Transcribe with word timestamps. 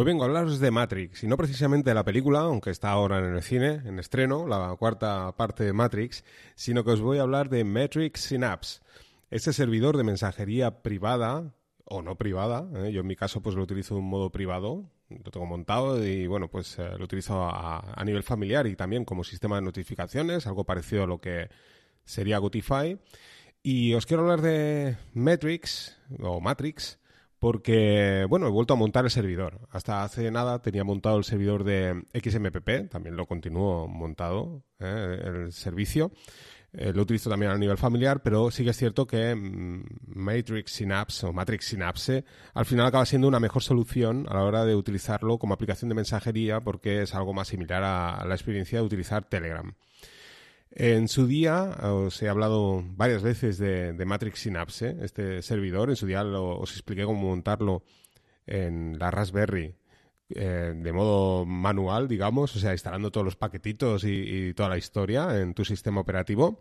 Hoy 0.00 0.04
vengo 0.04 0.22
a 0.22 0.26
hablaros 0.26 0.60
de 0.60 0.70
Matrix, 0.70 1.24
y 1.24 1.26
no 1.26 1.36
precisamente 1.36 1.90
de 1.90 1.94
la 1.94 2.04
película, 2.04 2.42
aunque 2.42 2.70
está 2.70 2.90
ahora 2.90 3.18
en 3.18 3.34
el 3.34 3.42
cine, 3.42 3.82
en 3.84 3.98
estreno, 3.98 4.46
la 4.46 4.76
cuarta 4.78 5.34
parte 5.36 5.64
de 5.64 5.72
Matrix, 5.72 6.22
sino 6.54 6.84
que 6.84 6.92
os 6.92 7.00
voy 7.00 7.18
a 7.18 7.22
hablar 7.22 7.48
de 7.48 7.64
Matrix 7.64 8.20
Synapse, 8.20 8.80
este 9.32 9.52
servidor 9.52 9.96
de 9.96 10.04
mensajería 10.04 10.84
privada 10.84 11.52
o 11.84 12.00
no 12.00 12.16
privada, 12.16 12.68
¿eh? 12.76 12.92
yo 12.92 13.00
en 13.00 13.08
mi 13.08 13.16
caso 13.16 13.42
pues 13.42 13.56
lo 13.56 13.64
utilizo 13.64 13.94
de 13.94 14.00
un 14.02 14.08
modo 14.08 14.30
privado, 14.30 14.88
lo 15.10 15.32
tengo 15.32 15.46
montado 15.46 16.06
y 16.06 16.28
bueno 16.28 16.48
pues 16.48 16.78
eh, 16.78 16.90
lo 16.96 17.04
utilizo 17.04 17.42
a, 17.42 18.00
a, 18.00 18.04
nivel 18.04 18.22
familiar 18.22 18.68
y 18.68 18.76
también 18.76 19.04
como 19.04 19.24
sistema 19.24 19.56
de 19.56 19.62
notificaciones, 19.62 20.46
algo 20.46 20.62
parecido 20.62 21.02
a 21.02 21.06
lo 21.08 21.20
que 21.20 21.48
sería 22.04 22.38
Gotify. 22.38 23.00
Y 23.64 23.94
os 23.94 24.06
quiero 24.06 24.22
hablar 24.22 24.42
de 24.42 24.96
Matrix 25.12 25.98
o 26.20 26.40
Matrix 26.40 27.00
porque, 27.38 28.26
bueno, 28.28 28.48
he 28.48 28.50
vuelto 28.50 28.74
a 28.74 28.76
montar 28.76 29.04
el 29.04 29.10
servidor. 29.10 29.60
Hasta 29.70 30.02
hace 30.02 30.30
nada 30.30 30.60
tenía 30.60 30.84
montado 30.84 31.18
el 31.18 31.24
servidor 31.24 31.64
de 31.64 32.04
XMPP, 32.12 32.90
también 32.90 33.16
lo 33.16 33.26
continúo 33.26 33.86
montado, 33.86 34.64
¿eh? 34.80 35.18
el 35.24 35.52
servicio. 35.52 36.10
Eh, 36.72 36.92
lo 36.92 37.02
utilizo 37.02 37.30
también 37.30 37.50
a 37.50 37.56
nivel 37.56 37.78
familiar, 37.78 38.22
pero 38.22 38.50
sí 38.50 38.62
que 38.62 38.70
es 38.70 38.76
cierto 38.76 39.06
que 39.06 39.34
mm, 39.34 39.84
Matrix 40.06 40.72
Synapse 40.72 41.26
o 41.26 41.32
Matrix 41.32 41.66
Synapse 41.66 42.24
al 42.52 42.66
final 42.66 42.86
acaba 42.86 43.06
siendo 43.06 43.26
una 43.26 43.40
mejor 43.40 43.62
solución 43.62 44.26
a 44.28 44.34
la 44.34 44.44
hora 44.44 44.64
de 44.66 44.74
utilizarlo 44.74 45.38
como 45.38 45.54
aplicación 45.54 45.88
de 45.88 45.94
mensajería 45.94 46.60
porque 46.60 47.02
es 47.02 47.14
algo 47.14 47.32
más 47.32 47.48
similar 47.48 47.82
a 47.84 48.24
la 48.26 48.34
experiencia 48.34 48.80
de 48.80 48.84
utilizar 48.84 49.24
Telegram. 49.24 49.74
En 50.70 51.08
su 51.08 51.26
día 51.26 51.76
os 51.82 52.22
he 52.22 52.28
hablado 52.28 52.84
varias 52.96 53.22
veces 53.22 53.58
de, 53.58 54.04
Matrix 54.04 54.40
Synapse, 54.40 54.96
este 55.02 55.42
servidor. 55.42 55.90
En 55.90 55.96
su 55.96 56.06
día 56.06 56.24
os 56.24 56.72
expliqué 56.72 57.04
cómo 57.04 57.28
montarlo 57.28 57.82
en 58.46 58.98
la 58.98 59.10
Raspberry 59.10 59.74
eh, 60.30 60.74
de 60.76 60.92
modo 60.92 61.46
manual, 61.46 62.06
digamos, 62.06 62.54
o 62.54 62.58
sea, 62.58 62.72
instalando 62.72 63.10
todos 63.10 63.24
los 63.24 63.36
paquetitos 63.36 64.04
y, 64.04 64.52
toda 64.54 64.68
la 64.68 64.76
historia 64.76 65.40
en 65.40 65.54
tu 65.54 65.64
sistema 65.64 66.00
operativo. 66.02 66.60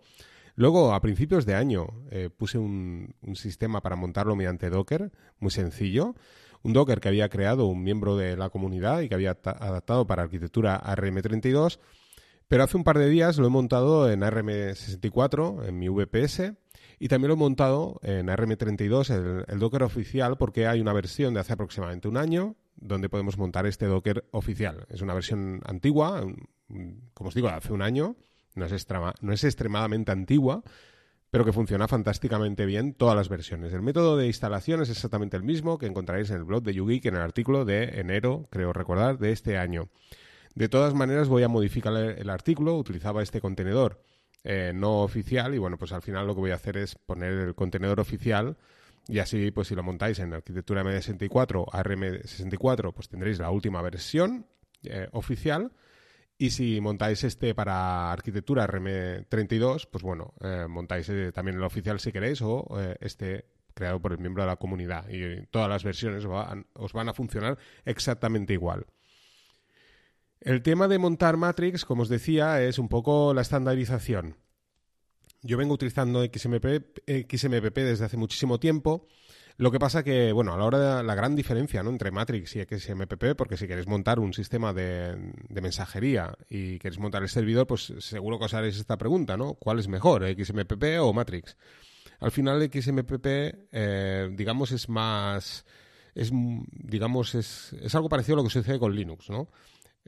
Luego, 0.55 0.93
a 0.93 1.01
principios 1.01 1.45
de 1.45 1.55
año, 1.55 1.87
eh, 2.09 2.29
puse 2.35 2.57
un, 2.57 3.13
un, 3.21 3.35
sistema 3.35 3.81
para 3.81 3.95
montarlo 3.95 4.35
mediante 4.35 4.69
Docker, 4.69 5.11
muy 5.39 5.51
sencillo. 5.51 6.15
Un 6.63 6.73
Docker 6.73 6.99
que 7.01 7.09
había 7.09 7.29
creado 7.29 7.67
un 7.67 7.83
miembro 7.83 8.15
de 8.15 8.37
la 8.37 8.49
comunidad 8.49 9.01
y 9.01 9.09
que 9.09 9.15
había 9.15 9.31
adaptado 9.31 10.07
para 10.07 10.23
arquitectura 10.23 10.81
ARM32 10.81 11.79
pero 12.47 12.63
hace 12.63 12.77
un 12.77 12.83
par 12.83 12.97
de 12.97 13.09
días 13.09 13.37
lo 13.37 13.47
he 13.47 13.49
montado 13.49 14.09
en 14.09 14.21
ARM64, 14.21 15.67
en 15.67 15.79
mi 15.79 15.89
VPS, 15.89 16.53
y 16.99 17.07
también 17.09 17.29
lo 17.29 17.33
he 17.33 17.37
montado 17.37 17.99
en 18.03 18.27
ARM32, 18.27 19.45
el, 19.47 19.59
Docker 19.59 19.83
oficial, 19.83 20.37
porque 20.37 20.67
hay 20.67 20.79
una 20.79 20.93
versión 20.93 21.33
de 21.33 21.41
hace 21.41 21.53
aproximadamente 21.53 22.07
un 22.07 22.17
año 22.17 22.55
donde 22.75 23.09
podemos 23.09 23.37
montar 23.37 23.65
este 23.65 23.85
Docker 23.85 24.25
oficial. 24.31 24.85
Es 24.89 25.01
una 25.01 25.13
versión 25.13 25.61
antigua, 25.65 26.25
como 27.13 27.29
os 27.29 27.35
digo, 27.35 27.49
hace 27.49 27.73
un 27.73 27.81
año, 27.81 28.15
no 28.55 28.65
es, 28.65 28.87
no 29.21 29.33
es 29.33 29.43
extremadamente 29.43 30.11
antigua, 30.11 30.63
pero 31.29 31.43
que 31.43 31.51
funciona 31.51 31.87
fantásticamente 31.87 32.65
bien 32.65 32.93
todas 32.93 33.15
las 33.15 33.29
versiones. 33.29 33.73
El 33.73 33.81
método 33.81 34.15
de 34.15 34.27
instalación 34.27 34.81
es 34.81 34.89
exactamente 34.89 35.35
el 35.35 35.43
mismo 35.43 35.77
que 35.77 35.85
encontraréis 35.85 36.29
en 36.29 36.37
el 36.37 36.45
blog 36.45 36.63
de 36.63 36.73
YouGeek 36.73 37.05
en 37.05 37.15
el 37.15 37.21
artículo 37.21 37.65
de 37.65 37.99
enero, 37.99 38.47
creo 38.49 38.71
recordar, 38.73 39.17
de 39.19 39.33
este 39.33 39.57
año. 39.57 39.89
De 40.57 40.69
todas 40.69 40.95
maneras, 40.95 41.27
voy 41.27 41.43
a 41.43 41.47
modificar 41.47 41.93
el 41.95 42.31
artículo. 42.31 42.75
Utilizaba 42.75 43.21
este 43.21 43.39
contenedor 43.39 44.01
eh, 44.43 44.71
no 44.73 45.03
oficial 45.03 45.53
y 45.53 45.59
bueno, 45.59 45.77
pues 45.77 45.91
al 45.91 46.01
final 46.01 46.25
lo 46.25 46.33
que 46.33 46.41
voy 46.41 46.49
a 46.49 46.55
hacer 46.55 46.77
es 46.77 46.95
poner 46.95 47.33
el 47.33 47.53
contenedor 47.53 47.99
oficial 47.99 48.57
y 49.07 49.19
así, 49.19 49.51
pues 49.51 49.67
si 49.67 49.75
lo 49.75 49.83
montáis 49.83 50.17
en 50.17 50.33
arquitectura 50.33 50.81
M64, 50.83 51.63
ARM64, 51.67 52.91
pues 52.91 53.07
tendréis 53.07 53.37
la 53.37 53.51
última 53.51 53.83
versión 53.83 54.47
eh, 54.81 55.07
oficial. 55.11 55.73
Y 56.39 56.49
si 56.49 56.81
montáis 56.81 57.23
este 57.23 57.53
para 57.53 58.11
arquitectura 58.11 58.65
RM32, 58.65 59.87
pues 59.91 60.03
bueno, 60.03 60.33
eh, 60.41 60.65
montáis 60.67 61.11
también 61.35 61.57
el 61.57 61.63
oficial 61.63 61.99
si 61.99 62.11
queréis 62.11 62.41
o 62.41 62.65
este 62.99 63.45
creado 63.75 64.01
por 64.01 64.11
el 64.11 64.17
miembro 64.17 64.41
de 64.41 64.47
la 64.47 64.55
comunidad. 64.55 65.07
Y 65.07 65.45
todas 65.51 65.69
las 65.69 65.83
versiones 65.83 66.25
os 66.25 66.93
van 66.93 67.09
a 67.09 67.13
funcionar 67.13 67.59
exactamente 67.85 68.53
igual. 68.53 68.87
El 70.39 70.61
tema 70.61 70.87
de 70.87 70.99
montar 70.99 71.37
Matrix, 71.37 71.83
como 71.83 72.03
os 72.03 72.09
decía, 72.09 72.61
es 72.61 72.77
un 72.77 72.89
poco 72.89 73.33
la 73.33 73.41
estandarización. 73.41 74.37
Yo 75.41 75.57
vengo 75.57 75.73
utilizando 75.73 76.23
XMPP, 76.23 77.77
desde 77.77 78.05
hace 78.05 78.17
muchísimo 78.17 78.59
tiempo. 78.59 79.07
Lo 79.57 79.71
que 79.71 79.79
pasa 79.79 80.03
que, 80.03 80.31
bueno, 80.31 80.53
a 80.53 80.57
la 80.57 80.65
hora 80.65 80.97
de 80.97 81.03
la 81.03 81.15
gran 81.15 81.35
diferencia 81.35 81.81
¿no? 81.81 81.89
entre 81.89 82.11
Matrix 82.11 82.55
y 82.55 82.61
XMPP, 82.61 83.35
porque 83.35 83.57
si 83.57 83.67
queréis 83.67 83.87
montar 83.87 84.19
un 84.19 84.33
sistema 84.33 84.71
de, 84.71 85.33
mensajería 85.49 86.37
y 86.47 86.77
queréis 86.77 86.99
montar 86.99 87.23
el 87.23 87.29
servidor, 87.29 87.65
pues 87.65 87.91
seguro 87.99 88.37
que 88.37 88.45
os 88.45 88.53
haréis 88.53 88.77
esta 88.77 88.97
pregunta, 88.97 89.35
¿no? 89.35 89.55
¿Cuál 89.55 89.79
es 89.79 89.87
mejor, 89.87 90.23
XMPP 90.27 90.99
o 91.01 91.11
Matrix? 91.11 91.57
Al 92.19 92.31
final, 92.31 92.61
XMPP, 92.61 93.25
eh, 93.71 94.29
digamos, 94.33 94.71
es 94.71 94.89
más... 94.89 95.65
Es, 96.13 96.31
digamos, 96.33 97.35
es, 97.35 97.73
es 97.73 97.93
algo 97.93 98.09
parecido 98.09 98.35
a 98.35 98.37
lo 98.37 98.43
que 98.43 98.49
sucede 98.49 98.79
con 98.79 98.95
Linux, 98.95 99.29
¿no? 99.29 99.49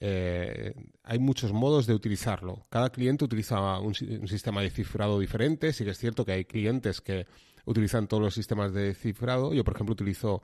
Eh, 0.01 0.73
hay 1.03 1.19
muchos 1.19 1.51
modos 1.51 1.85
de 1.85 1.93
utilizarlo. 1.93 2.65
Cada 2.69 2.89
cliente 2.89 3.25
utiliza 3.25 3.79
un, 3.79 3.93
sistema 3.93 4.61
de 4.61 4.69
cifrado 4.69 5.19
diferente. 5.19 5.73
Sí 5.73 5.83
que 5.83 5.91
es 5.91 5.97
cierto 5.97 6.25
que 6.25 6.31
hay 6.31 6.45
clientes 6.45 7.01
que 7.01 7.27
utilizan 7.65 8.07
todos 8.07 8.23
los 8.23 8.33
sistemas 8.33 8.73
de 8.73 8.93
cifrado. 8.93 9.53
Yo, 9.53 9.63
por 9.63 9.75
ejemplo, 9.75 9.93
utilizo, 9.93 10.41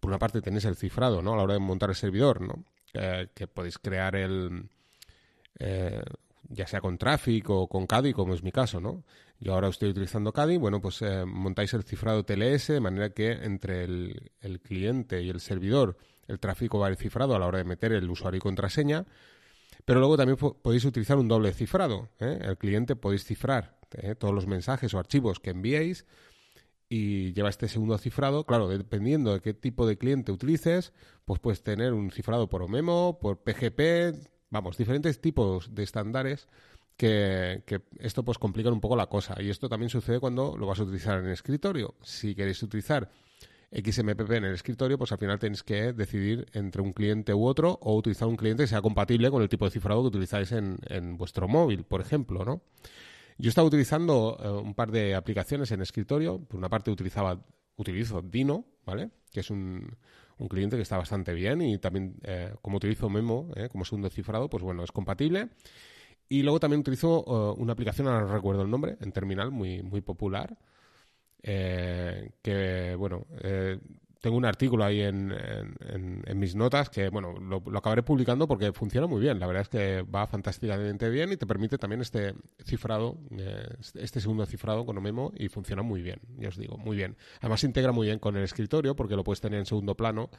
por 0.00 0.10
una 0.10 0.18
parte 0.18 0.42
tenéis 0.42 0.64
el 0.64 0.76
cifrado, 0.76 1.22
¿no? 1.22 1.34
A 1.34 1.36
la 1.36 1.42
hora 1.44 1.54
de 1.54 1.60
montar 1.60 1.88
el 1.90 1.96
servidor, 1.96 2.40
¿no? 2.40 2.64
que 3.34 3.46
podéis 3.46 3.76
crear 3.78 4.16
el... 4.16 4.70
Eh, 5.58 6.00
ya 6.48 6.66
sea 6.66 6.80
con 6.80 6.96
Traffic 6.96 7.50
o 7.50 7.68
con 7.68 7.86
CADI, 7.86 8.14
como 8.14 8.32
es 8.32 8.42
mi 8.42 8.52
caso, 8.52 8.80
¿no? 8.80 9.04
Yo 9.38 9.52
ahora 9.52 9.68
estoy 9.68 9.90
utilizando 9.90 10.32
CADI, 10.32 10.56
bueno, 10.56 10.80
pues 10.80 11.02
eh, 11.02 11.26
montáis 11.26 11.74
el 11.74 11.82
cifrado 11.82 12.24
TLS 12.24 12.68
de 12.68 12.80
manera 12.80 13.10
que 13.10 13.32
entre 13.32 13.84
el 13.84 14.60
cliente 14.62 15.22
y 15.22 15.28
el 15.28 15.40
servidor 15.40 15.98
el 16.28 16.38
tráfico 16.40 16.78
va 16.78 16.88
a 16.88 16.90
ir 16.90 16.96
cifrado 16.96 17.34
a 17.34 17.38
la 17.38 17.46
hora 17.46 17.58
de 17.58 17.64
meter 17.64 17.92
el 17.92 18.08
usuario 18.10 18.38
y 18.38 18.40
contraseña, 18.40 19.06
pero 19.84 20.00
luego 20.00 20.16
también 20.16 20.36
podéis 20.36 20.84
utilizar 20.84 21.16
un 21.16 21.28
doble 21.28 21.52
cifrado. 21.52 22.08
¿eh? 22.18 22.38
El 22.42 22.58
cliente 22.58 22.96
podéis 22.96 23.24
cifrar 23.24 23.78
¿eh? 23.92 24.14
todos 24.14 24.34
los 24.34 24.46
mensajes 24.46 24.92
o 24.94 24.98
archivos 24.98 25.40
que 25.40 25.50
enviéis 25.50 26.06
y 26.88 27.32
lleva 27.32 27.48
este 27.48 27.68
segundo 27.68 27.96
cifrado. 27.98 28.44
Claro, 28.44 28.68
dependiendo 28.68 29.32
de 29.32 29.40
qué 29.40 29.54
tipo 29.54 29.86
de 29.86 29.98
cliente 29.98 30.32
utilices, 30.32 30.92
pues 31.24 31.40
puedes 31.40 31.62
tener 31.62 31.92
un 31.92 32.10
cifrado 32.10 32.48
por 32.48 32.62
OMEMO, 32.62 33.18
por 33.20 33.42
PGP, 33.42 34.16
vamos, 34.50 34.76
diferentes 34.76 35.20
tipos 35.20 35.74
de 35.74 35.82
estándares 35.82 36.48
que, 36.96 37.62
que, 37.66 37.82
esto 37.98 38.24
pues 38.24 38.38
complica 38.38 38.70
un 38.70 38.80
poco 38.80 38.96
la 38.96 39.06
cosa. 39.06 39.36
Y 39.40 39.50
esto 39.50 39.68
también 39.68 39.90
sucede 39.90 40.20
cuando 40.20 40.56
lo 40.56 40.66
vas 40.66 40.80
a 40.80 40.84
utilizar 40.84 41.18
en 41.18 41.26
el 41.26 41.32
escritorio. 41.32 41.94
Si 42.02 42.34
queréis 42.34 42.62
utilizar 42.62 43.10
XMPP 43.72 44.30
en 44.30 44.44
el 44.44 44.54
escritorio, 44.54 44.96
pues 44.96 45.12
al 45.12 45.18
final 45.18 45.38
tenéis 45.38 45.62
que 45.62 45.92
decidir 45.92 46.46
entre 46.52 46.82
un 46.82 46.92
cliente 46.92 47.34
u 47.34 47.44
otro 47.44 47.78
o 47.82 47.96
utilizar 47.96 48.28
un 48.28 48.36
cliente 48.36 48.62
que 48.62 48.68
sea 48.68 48.80
compatible 48.80 49.30
con 49.30 49.42
el 49.42 49.48
tipo 49.48 49.64
de 49.64 49.70
cifrado 49.70 50.02
que 50.02 50.08
utilizáis 50.08 50.52
en, 50.52 51.16
vuestro 51.16 51.48
móvil, 51.48 51.84
por 51.84 52.00
ejemplo, 52.00 52.44
¿no? 52.44 52.62
Yo 53.38 53.50
estaba 53.50 53.66
utilizando 53.66 54.38
eh, 54.42 54.48
un 54.48 54.74
par 54.74 54.90
de 54.90 55.14
aplicaciones 55.14 55.70
en 55.70 55.82
escritorio. 55.82 56.38
Por 56.38 56.56
una 56.56 56.70
parte 56.70 56.90
utilizaba, 56.90 57.38
utilizo 57.76 58.22
Dino, 58.22 58.64
¿vale? 58.86 59.10
Que 59.30 59.40
es 59.40 59.50
un, 59.50 59.94
un 60.38 60.48
cliente 60.48 60.76
que 60.76 60.82
está 60.82 60.96
bastante 60.96 61.34
bien 61.34 61.60
y 61.60 61.76
también 61.78 62.16
eh, 62.22 62.54
como 62.62 62.78
utilizo 62.78 63.10
Memo 63.10 63.50
eh, 63.56 63.68
como 63.70 63.84
segundo 63.84 64.08
cifrado, 64.08 64.48
pues 64.48 64.62
bueno, 64.62 64.84
es 64.84 64.92
compatible. 64.92 65.50
Y 66.28 66.42
luego 66.42 66.58
también 66.58 66.80
utilizo 66.80 67.54
una 67.54 67.74
aplicación, 67.74 68.08
ahora 68.08 68.22
no 68.22 68.32
recuerdo 68.32 68.62
el 68.62 68.70
nombre, 68.70 68.96
en 69.00 69.12
terminal, 69.12 69.52
muy, 69.52 69.80
muy 69.84 70.00
popular, 70.00 70.56
eh, 71.42 72.30
que, 72.42 72.94
bueno, 72.96 73.26
eh, 73.42 73.78
tengo 74.26 74.38
un 74.38 74.44
artículo 74.44 74.84
ahí 74.84 75.02
en, 75.02 75.32
en, 75.80 76.38
mis 76.38 76.56
notas 76.56 76.90
que, 76.90 77.10
bueno, 77.10 77.34
lo, 77.34 77.62
acabaré 77.78 78.02
publicando 78.02 78.48
porque 78.48 78.72
funciona 78.72 79.06
muy 79.06 79.20
bien. 79.20 79.38
La 79.38 79.46
verdad 79.46 79.62
es 79.62 79.68
que 79.68 80.02
va 80.02 80.26
fantásticamente 80.26 81.08
bien 81.10 81.30
y 81.30 81.36
te 81.36 81.46
permite 81.46 81.78
también 81.78 82.00
este 82.00 82.34
cifrado, 82.64 83.18
eh, 83.38 83.68
este 83.94 84.20
segundo 84.20 84.44
cifrado 84.44 84.84
con 84.84 84.98
Omemo 84.98 85.32
y 85.36 85.46
funciona 85.46 85.82
muy 85.82 86.02
bien, 86.02 86.18
ya 86.38 86.48
os 86.48 86.56
digo, 86.56 86.76
muy 86.76 86.96
bien. 86.96 87.16
Además 87.38 87.60
se 87.60 87.68
integra 87.68 87.92
muy 87.92 88.08
bien 88.08 88.18
con 88.18 88.36
el 88.36 88.42
escritorio 88.42 88.96
porque 88.96 89.14
lo 89.14 89.22
puedes 89.22 89.40
tener 89.40 89.60
en 89.60 89.66
segundo 89.66 89.96
plano, 89.96 90.30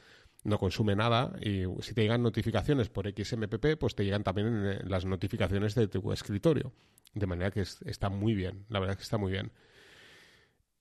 no 0.44 0.58
consume 0.58 0.96
nada 0.98 1.34
y 1.42 1.64
si 1.82 1.94
te 1.94 2.02
llegan 2.02 2.24
notificaciones 2.24 2.90
por 2.90 3.08
XMPP, 3.08 3.78
pues 3.80 3.96
te 3.96 4.04
llegan 4.04 4.24
también 4.24 4.80
las 4.84 5.06
notificaciones 5.06 5.76
de 5.76 5.88
tu 5.88 6.12
escritorio. 6.12 6.74
De 7.14 7.26
manera 7.26 7.52
que 7.52 7.62
está 7.62 8.10
muy 8.10 8.36
bien, 8.36 8.66
la 8.68 8.80
verdad 8.80 8.96
es 8.96 8.98
que 8.98 9.04
está 9.04 9.18
muy 9.18 9.32
bien. 9.32 9.52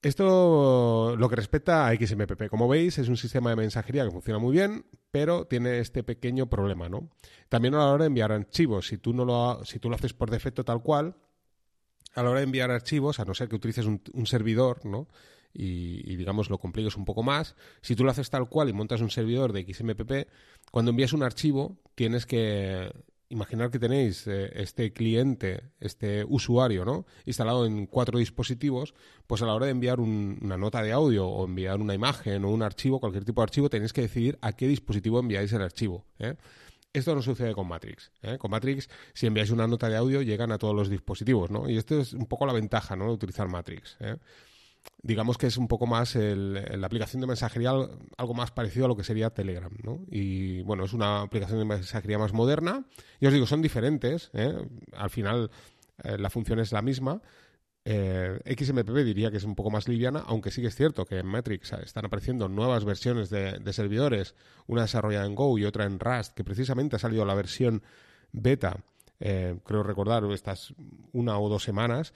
Esto 0.01 1.15
lo 1.17 1.29
que 1.29 1.35
respecta 1.35 1.87
a 1.87 1.95
XMPP. 1.95 2.49
Como 2.49 2.67
veis, 2.67 2.97
es 2.99 3.07
un 3.09 3.17
sistema 3.17 3.49
de 3.49 3.55
mensajería 3.55 4.05
que 4.05 4.11
funciona 4.11 4.39
muy 4.39 4.53
bien, 4.53 4.85
pero 5.11 5.45
tiene 5.45 5.79
este 5.79 6.03
pequeño 6.03 6.47
problema, 6.49 6.87
¿no? 6.87 7.09
También 7.49 7.73
a 7.73 7.79
la 7.79 7.91
hora 7.91 8.03
de 8.03 8.07
enviar 8.07 8.31
archivos, 8.31 8.87
si 8.87 8.97
tú, 8.97 9.13
no 9.13 9.25
lo, 9.25 9.65
si 9.65 9.79
tú 9.79 9.89
lo 9.89 9.95
haces 9.95 10.13
por 10.13 10.29
defecto 10.29 10.63
tal 10.63 10.83
cual, 10.83 11.15
a 12.13 12.23
la 12.23 12.29
hora 12.29 12.39
de 12.39 12.45
enviar 12.45 12.69
archivos, 12.69 13.19
a 13.19 13.25
no 13.25 13.33
ser 13.33 13.49
que 13.49 13.55
utilices 13.55 13.85
un, 13.85 14.27
servidor, 14.27 14.85
¿no? 14.85 15.07
y, 15.53 16.15
digamos 16.15 16.49
lo 16.49 16.59
compliques 16.59 16.95
un 16.95 17.05
poco 17.05 17.23
más. 17.23 17.55
Si 17.81 17.95
tú 17.95 18.03
lo 18.03 18.11
haces 18.11 18.29
tal 18.29 18.47
cual 18.49 18.69
y 18.69 18.73
montas 18.73 19.01
un 19.01 19.09
servidor 19.09 19.53
de 19.53 19.63
XMPP, 19.63 20.29
cuando 20.71 20.91
envías 20.91 21.13
un 21.13 21.23
archivo 21.23 21.77
tienes 21.95 22.25
que 22.25 22.91
imaginar 23.29 23.71
que 23.71 23.79
tenéis 23.79 24.25
eh, 24.27 24.51
este 24.55 24.93
cliente, 24.93 25.63
este 25.79 26.25
usuario, 26.27 26.85
¿no? 26.85 27.05
Instalado 27.25 27.65
en 27.65 27.85
cuatro 27.85 28.19
dispositivos, 28.19 28.93
pues 29.25 29.41
a 29.41 29.45
la 29.45 29.53
hora 29.53 29.65
de 29.65 29.71
enviar 29.71 29.99
una 29.99 30.57
nota 30.57 30.81
de 30.81 30.91
audio 30.91 31.27
o 31.27 31.45
enviar 31.45 31.79
una 31.79 31.93
imagen 31.93 32.45
o 32.45 32.51
un 32.51 32.63
archivo, 32.63 32.99
cualquier 32.99 33.25
tipo 33.25 33.41
de 33.41 33.43
archivo, 33.43 33.69
tenéis 33.69 33.93
que 33.93 34.01
decidir 34.01 34.37
a 34.41 34.53
qué 34.53 34.67
dispositivo 34.67 35.19
enviáis 35.19 35.51
el 35.53 35.61
archivo. 35.61 36.05
¿eh? 36.19 36.35
Esto 36.93 37.13
no 37.13 37.21
sucede 37.21 37.53
con 37.53 37.67
Matrix. 37.67 38.11
¿eh? 38.21 38.37
Con 38.37 38.51
Matrix, 38.51 38.89
si 39.13 39.27
enviáis 39.27 39.51
una 39.51 39.67
nota 39.67 39.89
de 39.89 39.97
audio, 39.97 40.21
llegan 40.21 40.51
a 40.51 40.57
todos 40.57 40.75
los 40.75 40.89
dispositivos, 40.89 41.51
¿no? 41.51 41.69
Y 41.69 41.77
esto 41.77 41.99
es 41.99 42.13
un 42.13 42.25
poco 42.25 42.45
la 42.45 42.53
ventaja, 42.53 42.95
¿no? 42.95 43.07
De 43.07 43.13
utilizar 43.13 43.47
Matrix. 43.47 43.97
¿Eh? 44.87 44.97
digamos 45.07 45.37
que 45.37 45.47
es 45.47 45.57
un 45.57 45.67
poco 45.67 45.87
más 45.87 46.15
la 46.15 46.85
aplicación 46.85 47.21
de 47.21 47.27
mensajería 47.27 47.71
algo 48.17 48.33
más 48.33 48.51
parecido 48.51 48.85
a 48.85 48.87
lo 48.89 48.97
que 48.97 49.03
sería 49.03 49.29
Telegram, 49.29 49.71
¿no? 49.83 50.01
Y 50.09 50.61
bueno, 50.63 50.83
es 50.85 50.93
una 50.93 51.21
aplicación 51.21 51.59
de 51.59 51.65
mensajería 51.65 52.19
más 52.19 52.33
moderna. 52.33 52.85
Y 53.19 53.27
os 53.27 53.33
digo, 53.33 53.45
son 53.45 53.61
diferentes. 53.61 54.29
¿eh? 54.33 54.53
Al 54.95 55.09
final 55.09 55.49
eh, 56.03 56.17
la 56.17 56.29
función 56.29 56.59
es 56.59 56.71
la 56.71 56.81
misma. 56.81 57.21
Eh, 57.85 58.39
XMPP 58.45 58.91
diría 59.05 59.31
que 59.31 59.37
es 59.37 59.45
un 59.45 59.55
poco 59.55 59.71
más 59.71 59.87
liviana, 59.87 60.23
aunque 60.27 60.51
sí 60.51 60.61
que 60.61 60.67
es 60.67 60.75
cierto 60.75 61.05
que 61.05 61.19
en 61.19 61.25
Matrix 61.25 61.71
están 61.71 62.05
apareciendo 62.05 62.49
nuevas 62.49 62.83
versiones 62.83 63.29
de, 63.29 63.59
de 63.59 63.73
servidores, 63.73 64.35
una 64.67 64.81
desarrollada 64.81 65.25
en 65.25 65.35
Go 65.35 65.57
y 65.57 65.63
otra 65.63 65.85
en 65.85 65.97
Rust, 65.97 66.33
que 66.33 66.43
precisamente 66.43 66.97
ha 66.97 66.99
salido 66.99 67.23
la 67.23 67.33
versión 67.33 67.83
beta, 68.33 68.83
creo 69.19 69.83
recordar, 69.83 70.25
estas 70.33 70.73
una 71.13 71.39
o 71.39 71.47
dos 71.47 71.63
semanas, 71.63 72.13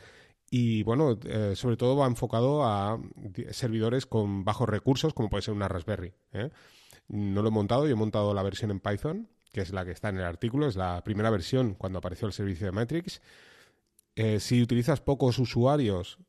y 0.54 0.84
bueno, 0.84 1.18
eh, 1.24 1.54
sobre 1.56 1.78
todo 1.78 1.96
va 1.96 2.06
enfocado 2.06 2.66
a 2.66 3.00
servidores 3.52 4.06
con 4.06 4.44
bajos 4.44 4.68
recursos, 4.68 5.14
como 5.14 5.30
puede 5.30 5.44
ser 5.44 5.54
una 5.54 5.70
Raspberry. 5.70 6.14
¿eh? 6.34 6.50
No 7.08 7.42
lo 7.42 7.48
he 7.48 7.52
montado, 7.52 7.88
yo 7.88 7.94
he 7.94 7.96
montado 7.96 8.34
la 8.34 8.44
versión 8.44 8.70
en 8.70 8.82
Python, 8.82 9.30
que 9.54 9.62
es 9.62 9.72
la 9.72 9.86
que 9.86 9.92
está 9.92 10.10
en 10.10 10.18
el 10.18 10.26
artículo, 10.26 10.68
es 10.68 10.76
la 10.76 11.02
primera 11.06 11.30
versión 11.30 11.76
cuando 11.76 12.00
apareció 12.00 12.28
el 12.28 12.34
servicio 12.34 12.66
de 12.66 12.74
Matrix. 12.74 13.22
Eh, 14.14 14.42
si 14.42 14.62
utilizas 14.62 15.00
pocos 15.00 15.40
usuarios, 15.40 16.20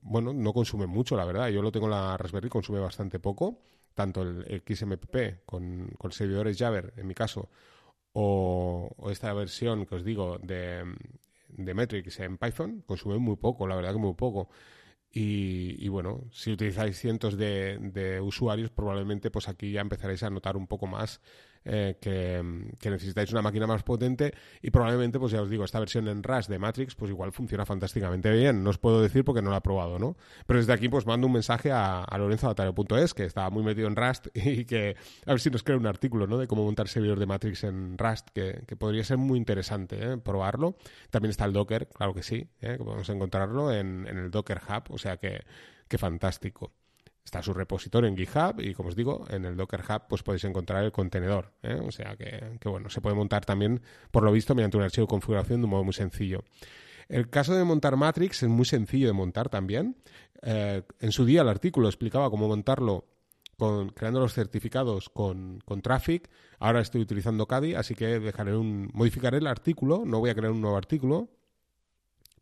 bueno, 0.00 0.32
no 0.32 0.52
consume 0.54 0.86
mucho, 0.86 1.14
la 1.14 1.26
verdad. 1.26 1.48
Yo 1.48 1.60
lo 1.60 1.70
tengo 1.70 1.84
en 1.84 1.92
la 1.92 2.16
Raspberry, 2.16 2.48
consume 2.48 2.78
bastante 2.78 3.18
poco, 3.20 3.60
tanto 3.92 4.22
el, 4.22 4.62
XMPP 4.66 5.44
con, 5.44 5.88
con 5.98 6.12
servidores 6.12 6.56
Java, 6.56 6.82
en 6.96 7.06
mi 7.06 7.14
caso, 7.14 7.50
o, 8.14 8.90
esta 9.10 9.34
versión 9.34 9.84
que 9.84 9.96
os 9.96 10.04
digo 10.04 10.38
de, 10.42 10.84
de 11.56 11.74
Metrics 11.74 12.20
en 12.20 12.38
Python 12.38 12.82
consume 12.86 13.18
muy 13.18 13.36
poco, 13.36 13.66
la 13.66 13.76
verdad 13.76 13.92
que 13.92 13.98
muy 13.98 14.14
poco. 14.14 14.48
Y, 15.16 15.86
bueno, 15.88 16.24
si 16.32 16.50
utilizáis 16.50 16.98
cientos 16.98 17.36
de, 17.36 17.78
de, 17.78 18.20
usuarios, 18.20 18.70
probablemente 18.70 19.30
pues 19.30 19.48
aquí 19.48 19.70
ya 19.70 19.80
empezaréis 19.80 20.24
a 20.24 20.30
notar 20.30 20.56
un 20.56 20.66
poco 20.66 20.88
más 20.88 21.20
eh, 21.64 21.96
que, 22.00 22.90
necesitáis 22.90 23.32
una 23.32 23.42
máquina 23.42 23.66
más 23.66 23.82
potente 23.82 24.34
y 24.60 24.70
probablemente, 24.70 25.18
pues 25.18 25.32
ya 25.32 25.42
os 25.42 25.48
digo, 25.48 25.64
esta 25.64 25.80
versión 25.80 26.08
en 26.08 26.22
Rust 26.22 26.48
de 26.48 26.58
Matrix, 26.58 26.94
pues 26.94 27.10
igual 27.10 27.32
funciona 27.32 27.64
fantásticamente 27.64 28.30
bien. 28.30 28.62
No 28.62 28.70
os 28.70 28.78
puedo 28.78 29.00
decir 29.00 29.24
porque 29.24 29.42
no 29.42 29.50
la 29.50 29.58
he 29.58 29.60
probado, 29.60 29.98
¿no? 29.98 30.16
Pero 30.46 30.58
desde 30.58 30.72
aquí, 30.72 30.88
pues 30.88 31.06
mando 31.06 31.26
un 31.26 31.32
mensaje 31.32 31.72
a, 31.72 32.02
a 32.04 32.18
lorenzo.es, 32.18 33.14
que 33.14 33.24
está 33.24 33.48
muy 33.50 33.62
metido 33.62 33.88
en 33.88 33.96
Rust 33.96 34.28
y 34.34 34.64
que 34.64 34.96
a 35.26 35.30
ver 35.30 35.40
si 35.40 35.50
nos 35.50 35.62
crea 35.62 35.76
un 35.76 35.86
artículo, 35.86 36.26
¿no? 36.26 36.38
De 36.38 36.46
cómo 36.46 36.64
montar 36.64 36.88
servidor 36.88 37.18
de 37.18 37.26
Matrix 37.26 37.64
en 37.64 37.96
Rust, 37.98 38.28
que, 38.30 38.64
podría 38.78 39.04
ser 39.04 39.18
muy 39.18 39.38
interesante, 39.38 39.96
¿eh? 40.00 40.16
Probarlo. 40.18 40.76
También 41.10 41.30
está 41.30 41.44
el 41.44 41.52
Docker, 41.52 41.88
claro 41.88 42.12
que 42.12 42.22
sí, 42.22 42.48
¿eh? 42.60 42.76
que 42.76 42.84
podemos 42.84 43.08
encontrarlo 43.08 43.72
en, 43.72 44.06
en 44.06 44.18
el 44.18 44.30
Docker 44.30 44.60
Hub, 44.68 44.92
o 44.92 44.98
sea 44.98 45.16
que, 45.16 45.44
que 45.88 45.98
fantástico. 45.98 46.72
Está 47.24 47.42
su 47.42 47.54
repositorio 47.54 48.08
en 48.08 48.16
GitHub 48.16 48.60
y, 48.60 48.74
como 48.74 48.90
os 48.90 48.96
digo, 48.96 49.24
en 49.30 49.46
el 49.46 49.56
Docker 49.56 49.80
Hub 49.80 50.02
pues 50.08 50.22
podéis 50.22 50.44
encontrar 50.44 50.84
el 50.84 50.92
contenedor. 50.92 51.52
¿eh? 51.62 51.80
O 51.82 51.90
sea 51.90 52.16
que, 52.16 52.58
bueno, 52.64 52.90
se 52.90 53.00
puede 53.00 53.16
montar 53.16 53.46
también, 53.46 53.80
por 54.10 54.22
lo 54.22 54.30
visto, 54.30 54.54
mediante 54.54 54.76
un 54.76 54.82
archivo 54.82 55.06
de 55.06 55.10
configuración 55.10 55.60
de 55.60 55.64
un 55.64 55.70
modo 55.70 55.84
muy 55.84 55.94
sencillo. 55.94 56.44
El 57.08 57.30
caso 57.30 57.54
de 57.54 57.64
montar 57.64 57.96
Matrix 57.96 58.42
es 58.42 58.48
muy 58.48 58.66
sencillo 58.66 59.06
de 59.06 59.14
montar 59.14 59.48
también. 59.48 59.96
Eh, 60.42 60.82
en 61.00 61.12
su 61.12 61.24
día 61.24 61.40
el 61.40 61.48
artículo 61.48 61.88
explicaba 61.88 62.28
cómo 62.28 62.46
montarlo 62.46 63.06
con, 63.56 63.88
creando 63.90 64.20
los 64.20 64.34
certificados 64.34 65.08
con, 65.08 65.60
con 65.64 65.80
Traffic. 65.80 66.28
Ahora 66.58 66.80
estoy 66.80 67.00
utilizando 67.00 67.46
Caddy, 67.46 67.74
así 67.74 67.94
que 67.94 68.20
dejaré 68.20 68.54
un, 68.54 68.90
modificaré 68.92 69.38
el 69.38 69.46
artículo, 69.46 70.04
no 70.04 70.20
voy 70.20 70.30
a 70.30 70.34
crear 70.34 70.52
un 70.52 70.60
nuevo 70.60 70.76
artículo, 70.76 71.30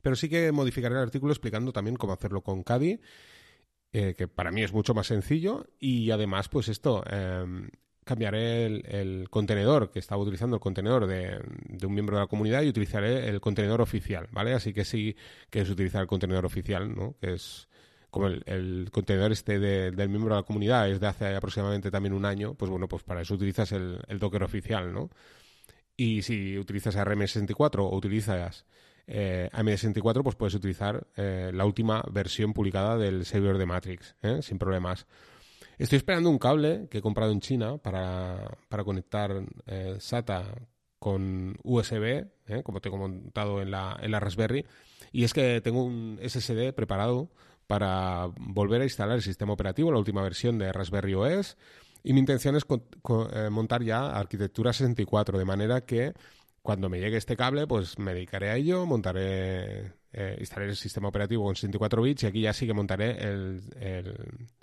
pero 0.01 0.17
sí 0.17 0.29
que 0.29 0.51
modificaré 0.51 0.97
el 0.97 1.03
artículo 1.03 1.33
explicando 1.33 1.73
también 1.73 1.97
cómo 1.97 2.13
hacerlo 2.13 2.41
con 2.43 2.65
Caddy 2.65 2.99
eh, 3.93 4.15
que 4.17 4.27
para 4.27 4.51
mí 4.51 4.63
es 4.63 4.73
mucho 4.73 4.95
más 4.95 5.07
sencillo 5.09 5.67
y 5.79 6.11
además 6.11 6.49
pues 6.49 6.69
esto, 6.69 7.05
em, 7.11 7.69
cambiaré 8.05 8.67
el, 8.67 9.29
contenedor 9.29 9.91
que 9.91 9.99
estaba 9.99 10.23
utilizando, 10.23 10.57
el 10.57 10.61
contenedor 10.61 11.07
de, 11.07 11.41
un 11.87 11.93
miembro 11.93 12.17
de 12.17 12.23
la 12.23 12.27
comunidad 12.27 12.63
y 12.63 12.69
utilizaré 12.69 13.29
el 13.29 13.41
contenedor 13.41 13.81
oficial, 13.81 14.29
¿vale? 14.33 14.55
Así 14.55 14.73
que 14.73 14.85
sí 14.85 15.15
que 15.51 15.61
es 15.61 15.71
utilizar 15.71 16.01
el 16.01 16.09
contenedor 16.09 16.47
oficial, 16.47 16.95
¿no? 16.95 17.17
Que 17.21 17.35
es 17.35 17.69
como 18.11 18.29
el, 18.29 18.89
contenedor 18.93 19.33
este 19.33 19.59
del 19.59 20.09
miembro 20.09 20.35
de 20.35 20.41
la 20.41 20.47
comunidad 20.47 20.91
es 20.91 21.01
de 21.01 21.07
hace 21.07 21.35
aproximadamente 21.35 21.91
también 21.91 22.15
un 22.15 22.25
año, 22.25 22.55
pues 22.55 22.71
bueno, 22.71 22.89
pues 22.89 23.03
para 23.03 23.21
eso 23.23 23.35
utilizas 23.35 23.73
el, 23.73 24.01
el 24.09 24.19
Docker 24.19 24.43
oficial, 24.43 24.93
¿no? 24.93 25.11
Y 25.97 26.23
si 26.23 26.59
utilizas 26.59 26.97
RM64 26.97 27.81
o 27.81 27.95
utilizas 27.95 28.65
eh, 29.07 29.49
AMD64 29.53 30.23
pues 30.23 30.37
puedes 30.37 30.55
utilizar 30.55 31.07
eh, 31.17 31.51
la 31.53 31.65
última 31.65 32.03
versión 32.11 32.53
publicada 32.53 32.97
del 32.97 33.25
servidor 33.25 33.59
de 33.59 33.67
Matrix, 33.67 34.17
¿eh? 34.23 34.41
sin 34.43 34.59
problemas. 34.59 35.07
Estoy 35.79 35.97
esperando 35.97 36.31
un 36.31 36.39
cable 36.39 36.87
que 36.91 36.99
he 36.99 37.03
comprado 37.03 37.33
en 37.33 37.41
China 37.41 37.79
para, 37.79 38.57
conectar 38.85 39.43
eh, 39.67 39.97
SATA 39.99 40.55
con 40.99 41.57
USB, 41.65 42.27
como 42.63 42.81
tengo 42.81 42.99
montado 42.99 43.61
en 43.61 43.73
la, 43.73 43.99
en 44.01 44.13
la 44.13 44.21
Raspberry, 44.21 44.65
y 45.11 45.25
es 45.25 45.33
que 45.33 45.61
tengo 45.61 45.83
un 45.83 46.21
SSD 46.23 46.73
preparado 46.73 47.31
para 47.67 48.29
volver 48.39 48.83
a 48.83 48.85
instalar 48.85 49.17
el 49.17 49.23
sistema 49.23 49.53
operativo, 49.53 49.91
la 49.91 49.99
última 49.99 50.23
versión 50.23 50.59
de 50.59 50.73
Raspberry 50.73 51.15
OS, 51.15 51.57
y 52.05 52.13
mi 52.13 52.21
intención 52.21 52.55
es 52.55 52.65
montar 53.51 53.83
ya 53.83 54.11
arquitectura 54.11 54.73
64, 54.73 55.39
de 55.39 55.45
manera 55.45 55.81
que 55.81 56.13
cuando 56.63 56.89
me 56.89 57.01
llegue 57.01 57.17
este 57.17 57.37
cable, 57.37 57.67
pues 57.67 57.99
me 57.99 58.15
dedicaré 58.15 58.51
a 58.51 58.57
ello, 58.57 58.87
montaré, 58.87 59.93
eh, 60.13 60.37
instalaré 60.39 60.71
el 60.71 60.77
sistema 60.77 61.09
operativo 61.09 61.45
con 61.45 61.57
64 61.57 62.03
bits 62.03 62.23
y 62.23 62.27
aquí 62.27 62.41
ya 62.43 62.53
sí 62.53 62.67
que 62.67 62.73
montaré 62.73 63.19
el, 63.21 63.63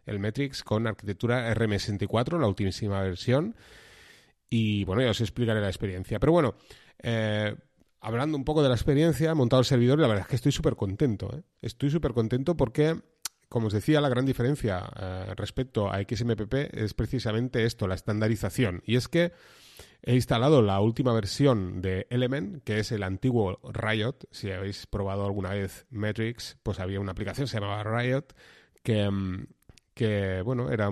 el, 0.05 0.19
Metrix 0.19 0.63
con 0.63 0.87
arquitectura 0.87 1.53
RM64, 1.53 2.39
la 2.39 2.47
ultimísima 2.47 3.01
versión. 3.01 3.55
Y 4.49 4.85
bueno, 4.85 5.01
ya 5.01 5.11
os 5.11 5.21
explicaré 5.21 5.59
la 5.59 5.67
experiencia. 5.67 6.19
Pero 6.19 6.31
bueno, 6.31 6.55
eh, 7.03 7.53
hablando 7.99 8.37
un 8.37 8.45
poco 8.45 8.63
de 8.63 8.69
la 8.69 8.75
experiencia, 8.75 9.35
montado 9.35 9.59
el 9.59 9.65
servidor 9.65 9.99
y 9.99 10.01
la 10.01 10.07
verdad 10.07 10.23
es 10.23 10.29
que 10.29 10.37
estoy 10.37 10.53
súper 10.53 10.75
contento. 10.77 11.29
¿eh? 11.35 11.43
Estoy 11.61 11.91
súper 11.91 12.13
contento 12.13 12.55
porque 12.55 12.97
como 13.49 13.67
os 13.67 13.73
decía, 13.73 13.99
la 13.99 14.09
gran 14.09 14.27
diferencia 14.27 14.79
respecto 15.35 15.91
a 15.91 15.97
XMPP 15.97 16.53
es 16.71 16.93
precisamente 16.93 17.65
esto, 17.65 17.87
la 17.87 17.95
estandarización. 17.95 18.83
Y 18.85 18.95
es 18.95 19.07
que 19.07 19.31
He 20.01 20.15
instalado 20.15 20.61
la 20.61 20.79
última 20.79 21.13
versión 21.13 21.81
de 21.81 22.07
Element, 22.09 22.63
que 22.63 22.79
es 22.79 22.91
el 22.91 23.03
antiguo 23.03 23.59
Riot. 23.63 24.15
Si 24.31 24.49
habéis 24.51 24.87
probado 24.87 25.25
alguna 25.25 25.49
vez 25.49 25.85
Matrix, 25.89 26.57
pues 26.63 26.79
había 26.79 26.99
una 26.99 27.11
aplicación 27.11 27.47
se 27.47 27.59
llamaba 27.59 27.83
Riot, 27.83 28.33
que, 28.81 29.09
mm, 29.09 29.47
que 29.93 30.41
bueno, 30.43 30.71
era, 30.71 30.89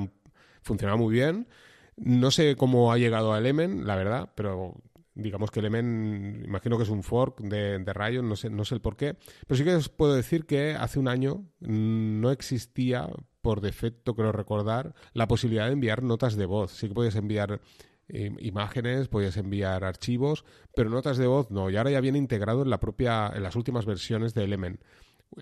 funcionaba 0.62 0.98
muy 0.98 1.14
bien. 1.14 1.48
No 1.96 2.32
sé 2.32 2.56
cómo 2.56 2.92
ha 2.92 2.98
llegado 2.98 3.34
a 3.34 3.38
Element, 3.40 3.86
la 3.86 3.96
verdad, 3.96 4.32
pero 4.36 4.76
digamos 5.16 5.52
que 5.52 5.62
Element, 5.62 6.46
imagino 6.46 6.78
que 6.78 6.84
es 6.84 6.90
un 6.90 7.02
fork 7.02 7.40
de, 7.42 7.80
de, 7.80 7.94
Riot, 7.94 8.24
no 8.24 8.36
sé, 8.36 8.50
no 8.50 8.66
sé 8.66 8.76
el 8.76 8.82
por 8.82 8.98
qué. 8.98 9.16
Pero 9.48 9.58
sí 9.58 9.64
que 9.64 9.76
os 9.76 9.90
puedo 9.90 10.14
decir 10.16 10.46
que 10.46 10.74
hace 10.74 11.00
un 11.00 11.08
año 11.08 11.46
no 11.60 12.30
existía 12.30 13.10
por 13.42 13.62
defecto, 13.62 14.16
creo 14.16 14.34
recordar, 14.34 14.94
la 15.14 15.28
posibilidad 15.28 15.68
de 15.68 15.74
enviar 15.74 16.04
notas 16.04 16.36
de 16.36 16.46
voz. 16.46 16.74
Sí 16.74 16.90
que 16.90 16.94
podías 16.94 17.16
enviar 17.16 17.62
imágenes, 18.10 19.08
podías 19.08 19.38
enviar 19.38 19.84
archivos, 19.84 20.46
pero 20.76 20.90
notas 20.90 21.18
de 21.18 21.28
voz 21.28 21.52
no. 21.52 21.70
Y 21.70 21.78
ahora 21.78 21.92
ya 21.92 22.02
viene 22.02 22.18
integrado 22.18 22.62
en 22.64 22.70
la 22.70 22.80
propia, 22.80 23.32
en 23.34 23.44
las 23.44 23.56
últimas 23.56 23.86
versiones 23.86 24.34
de 24.34 24.44
Element. 24.44 24.82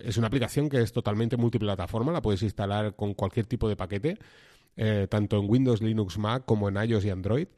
Es 0.02 0.16
una 0.16 0.26
aplicación 0.26 0.68
que 0.68 0.80
es 0.80 0.92
totalmente 0.92 1.36
multiplataforma, 1.36 2.12
la 2.12 2.22
puedes 2.22 2.42
instalar 2.42 2.96
con 2.96 3.14
cualquier 3.14 3.46
tipo 3.46 3.68
de 3.68 3.76
paquete, 3.76 4.18
eh, 4.76 5.06
tanto 5.08 5.38
en 5.38 5.48
Windows, 5.48 5.80
Linux, 5.80 6.18
Mac 6.18 6.44
como 6.44 6.68
en 6.68 6.76
iOS 6.76 7.04
y 7.04 7.10
Android. 7.10 7.48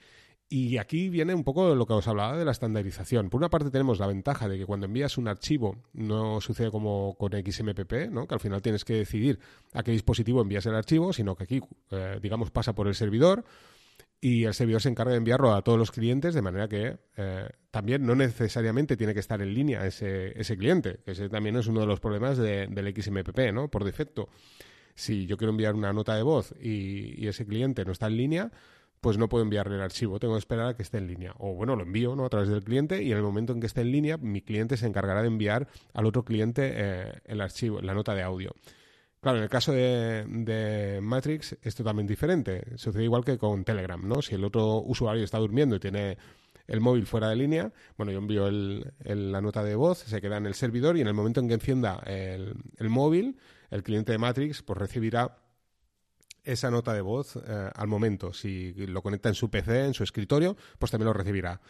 Y 0.50 0.78
aquí 0.78 1.10
viene 1.10 1.34
un 1.34 1.44
poco 1.44 1.74
lo 1.74 1.86
que 1.86 1.92
os 1.92 2.08
hablaba 2.08 2.38
de 2.38 2.44
la 2.44 2.52
estandarización. 2.52 3.28
Por 3.28 3.38
una 3.38 3.50
parte 3.50 3.70
tenemos 3.70 3.98
la 3.98 4.06
ventaja 4.06 4.48
de 4.48 4.56
que 4.56 4.64
cuando 4.64 4.86
envías 4.86 5.18
un 5.18 5.28
archivo 5.28 5.76
no 5.92 6.40
sucede 6.40 6.70
como 6.70 7.16
con 7.18 7.32
XMPP, 7.32 8.10
¿no? 8.10 8.26
que 8.26 8.34
al 8.34 8.40
final 8.40 8.62
tienes 8.62 8.84
que 8.84 8.94
decidir 8.94 9.38
a 9.74 9.82
qué 9.82 9.90
dispositivo 9.90 10.40
envías 10.40 10.64
el 10.64 10.74
archivo, 10.74 11.12
sino 11.12 11.36
que 11.36 11.44
aquí, 11.44 11.60
eh, 11.90 12.18
digamos, 12.22 12.50
pasa 12.50 12.74
por 12.74 12.88
el 12.88 12.94
servidor, 12.94 13.44
y 14.20 14.44
el 14.44 14.54
servidor 14.54 14.82
se 14.82 14.88
encarga 14.88 15.12
de 15.12 15.18
enviarlo 15.18 15.52
a 15.52 15.62
todos 15.62 15.78
los 15.78 15.92
clientes 15.92 16.34
de 16.34 16.42
manera 16.42 16.68
que 16.68 16.98
eh, 17.16 17.48
también 17.70 18.04
no 18.04 18.14
necesariamente 18.14 18.96
tiene 18.96 19.14
que 19.14 19.20
estar 19.20 19.40
en 19.40 19.54
línea 19.54 19.86
ese, 19.86 20.38
ese 20.38 20.56
cliente, 20.56 21.00
ese 21.06 21.28
también 21.28 21.56
es 21.56 21.66
uno 21.68 21.80
de 21.80 21.86
los 21.86 22.00
problemas 22.00 22.36
del 22.36 22.94
XMPP, 22.94 23.52
¿no? 23.52 23.68
Por 23.68 23.84
defecto. 23.84 24.28
Si 24.94 25.26
yo 25.26 25.36
quiero 25.36 25.52
enviar 25.52 25.74
una 25.74 25.92
nota 25.92 26.16
de 26.16 26.22
voz 26.22 26.52
y, 26.60 27.26
ese 27.28 27.46
cliente 27.46 27.84
no 27.84 27.92
está 27.92 28.08
en 28.08 28.16
línea, 28.16 28.50
pues 29.00 29.16
no 29.16 29.28
puedo 29.28 29.44
enviarle 29.44 29.76
el 29.76 29.82
archivo, 29.82 30.18
tengo 30.18 30.34
que 30.34 30.40
esperar 30.40 30.66
a 30.66 30.76
que 30.76 30.82
esté 30.82 30.98
en 30.98 31.06
línea. 31.06 31.34
O 31.38 31.54
bueno, 31.54 31.76
lo 31.76 31.84
envío 31.84 32.16
¿no? 32.16 32.24
a 32.24 32.28
través 32.28 32.48
del 32.48 32.64
cliente 32.64 33.04
y 33.04 33.12
en 33.12 33.18
el 33.18 33.22
momento 33.22 33.52
en 33.52 33.60
que 33.60 33.68
esté 33.68 33.82
en 33.82 33.92
línea, 33.92 34.16
mi 34.16 34.42
cliente 34.42 34.76
se 34.76 34.86
encargará 34.86 35.22
de 35.22 35.28
enviar 35.28 35.68
al 35.94 36.06
otro 36.06 36.24
cliente 36.24 36.72
eh, 36.74 37.12
el 37.26 37.40
archivo, 37.40 37.80
la 37.80 37.94
nota 37.94 38.16
de 38.16 38.22
audio. 38.22 38.50
Claro, 39.20 39.38
en 39.38 39.44
el 39.44 39.50
caso 39.50 39.72
de, 39.72 41.00
Matrix 41.02 41.56
es 41.60 41.74
totalmente 41.74 42.12
diferente. 42.12 42.76
Sucede 42.76 43.04
igual 43.04 43.24
que 43.24 43.36
con 43.36 43.64
Telegram, 43.64 44.00
¿no? 44.06 44.22
Si 44.22 44.34
el 44.34 44.44
otro 44.44 44.78
usuario 44.78 45.24
está 45.24 45.38
durmiendo 45.38 45.76
y 45.76 45.80
tiene 45.80 46.18
el 46.68 46.80
móvil 46.80 47.06
fuera 47.06 47.30
de 47.30 47.36
línea, 47.36 47.72
bueno, 47.96 48.12
yo 48.12 48.18
envío 48.18 48.48
la 48.50 49.40
nota 49.40 49.64
de 49.64 49.74
voz, 49.74 49.98
se 49.98 50.20
queda 50.20 50.36
en 50.36 50.46
el 50.46 50.54
servidor 50.54 50.96
y 50.96 51.00
en 51.00 51.08
el 51.08 51.14
momento 51.14 51.40
en 51.40 51.48
que 51.48 51.54
encienda 51.54 52.00
el, 52.06 52.54
móvil, 52.88 53.38
el 53.70 53.82
cliente 53.82 54.12
de 54.12 54.18
Matrix 54.18 54.62
pues 54.62 54.78
recibirá 54.78 55.38
esa 56.48 56.70
nota 56.70 56.94
de 56.94 57.02
voz 57.02 57.36
eh, 57.36 57.70
al 57.74 57.88
momento. 57.88 58.32
Si 58.32 58.72
lo 58.72 59.02
conecta 59.02 59.28
en 59.28 59.34
su 59.34 59.50
PC, 59.50 59.84
en 59.84 59.94
su 59.94 60.02
escritorio, 60.02 60.56
pues 60.78 60.90
también 60.90 61.06
lo 61.06 61.12
recibirá. 61.12 61.60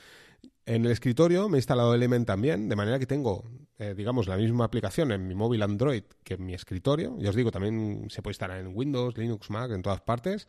En 0.66 0.84
el 0.84 0.92
escritorio 0.92 1.48
me 1.48 1.56
he 1.56 1.60
instalado 1.60 1.94
Element 1.94 2.26
también, 2.26 2.68
de 2.68 2.76
manera 2.76 2.98
que 2.98 3.06
tengo, 3.06 3.44
eh, 3.78 3.94
digamos, 3.96 4.28
la 4.28 4.36
misma 4.36 4.64
aplicación 4.64 5.10
en 5.12 5.26
mi 5.26 5.34
móvil 5.34 5.62
Android 5.62 6.04
que 6.22 6.34
en 6.34 6.44
mi 6.44 6.54
escritorio. 6.54 7.16
Ya 7.18 7.30
os 7.30 7.36
digo, 7.36 7.50
también 7.50 8.06
se 8.10 8.22
puede 8.22 8.32
instalar 8.32 8.58
en 8.58 8.76
Windows, 8.76 9.16
Linux, 9.16 9.50
Mac, 9.50 9.70
en 9.72 9.82
todas 9.82 10.00
partes. 10.00 10.46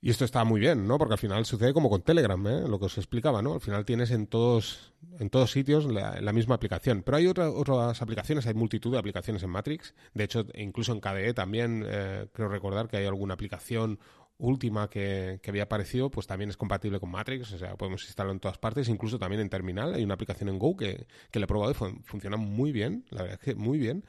Y 0.00 0.10
esto 0.10 0.24
está 0.24 0.44
muy 0.44 0.60
bien, 0.60 0.86
¿no? 0.86 0.96
Porque 0.96 1.14
al 1.14 1.18
final 1.18 1.44
sucede 1.44 1.74
como 1.74 1.90
con 1.90 2.02
Telegram, 2.02 2.46
¿eh? 2.46 2.68
lo 2.68 2.78
que 2.78 2.84
os 2.86 2.98
explicaba, 2.98 3.42
¿no? 3.42 3.54
Al 3.54 3.60
final 3.60 3.84
tienes 3.84 4.12
en 4.12 4.28
todos, 4.28 4.92
en 5.18 5.28
todos 5.28 5.50
sitios 5.50 5.86
la, 5.86 6.32
misma 6.32 6.54
aplicación. 6.54 7.02
Pero 7.02 7.16
hay 7.16 7.26
otras 7.26 8.00
aplicaciones, 8.00 8.46
hay 8.46 8.54
multitud 8.54 8.92
de 8.92 8.98
aplicaciones 8.98 9.42
en 9.42 9.50
Matrix. 9.50 9.94
De 10.14 10.22
hecho, 10.22 10.46
incluso 10.54 10.92
en 10.92 11.00
KDE 11.00 11.34
también 11.34 11.84
eh, 11.84 12.28
creo 12.32 12.48
recordar 12.48 12.86
que 12.88 12.98
hay 12.98 13.06
alguna 13.06 13.34
aplicación 13.34 13.98
última 14.38 14.88
que, 14.88 15.40
había 15.48 15.64
aparecido, 15.64 16.12
pues 16.12 16.28
también 16.28 16.48
es 16.48 16.56
compatible 16.56 17.00
con 17.00 17.10
Matrix, 17.10 17.52
o 17.52 17.58
sea, 17.58 17.76
podemos 17.76 18.04
instalarlo 18.04 18.34
en 18.34 18.38
todas 18.38 18.56
partes, 18.56 18.88
incluso 18.88 19.18
también 19.18 19.40
en 19.40 19.50
terminal. 19.50 19.94
Hay 19.94 20.04
una 20.04 20.14
aplicación 20.14 20.48
en 20.48 20.60
Go 20.60 20.76
que, 20.76 21.08
que 21.32 21.40
la 21.40 21.44
he 21.44 21.48
probado 21.48 21.72
y 21.72 21.74
funciona 21.74 22.36
muy 22.36 22.70
bien, 22.70 23.04
la 23.10 23.22
verdad 23.22 23.40
es 23.42 23.44
que 23.44 23.54
muy 23.56 23.78
bien. 23.78 24.04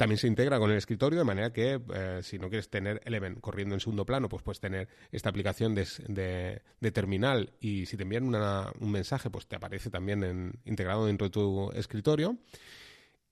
También 0.00 0.16
se 0.16 0.28
integra 0.28 0.58
con 0.58 0.70
el 0.70 0.78
escritorio, 0.78 1.18
de 1.18 1.26
manera 1.26 1.52
que 1.52 1.78
eh, 1.92 2.20
si 2.22 2.38
no 2.38 2.48
quieres 2.48 2.70
tener 2.70 3.02
Element 3.04 3.38
corriendo 3.38 3.74
en 3.74 3.80
segundo 3.80 4.06
plano, 4.06 4.30
pues 4.30 4.42
puedes 4.42 4.58
tener 4.58 4.88
esta 5.12 5.28
aplicación 5.28 5.74
de, 5.74 6.62
terminal 6.90 7.52
y 7.60 7.84
si 7.84 7.98
te 7.98 8.04
envían 8.04 8.24
un 8.24 8.90
mensaje, 8.90 9.28
pues 9.28 9.46
te 9.46 9.56
aparece 9.56 9.90
también 9.90 10.58
integrado 10.64 11.04
dentro 11.04 11.26
de 11.26 11.30
tu 11.30 11.70
escritorio. 11.72 12.38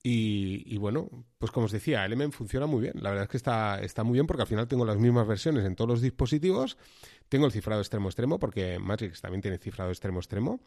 Y, 0.03 0.77
bueno, 0.77 1.09
pues 1.39 1.51
como 1.53 1.65
os 1.65 1.73
decía, 1.73 2.05
Element 2.05 2.35
funciona 2.35 2.67
muy 2.67 2.83
bien. 2.83 2.97
La 2.97 3.09
verdad 3.09 3.25
es 3.25 3.31
que 3.31 3.39
está, 3.39 3.81
está 3.81 4.05
muy 4.05 4.13
bien 4.17 4.27
porque 4.27 4.43
al 4.43 4.49
final 4.49 4.69
tengo 4.69 4.85
las 4.85 4.99
mismas 4.99 5.27
versiones 5.27 5.65
en 5.65 5.75
todos 5.75 5.89
los 5.89 6.03
dispositivos. 6.03 6.77
Tengo 7.31 7.47
el 7.47 7.53
cifrado 7.53 7.81
extremo-extremo 7.81 8.39
porque 8.39 8.79
Matrix 8.79 9.23
también 9.23 9.41
tiene 9.41 9.57
cifrado 9.57 9.91
extremo-extremo. 9.91 10.61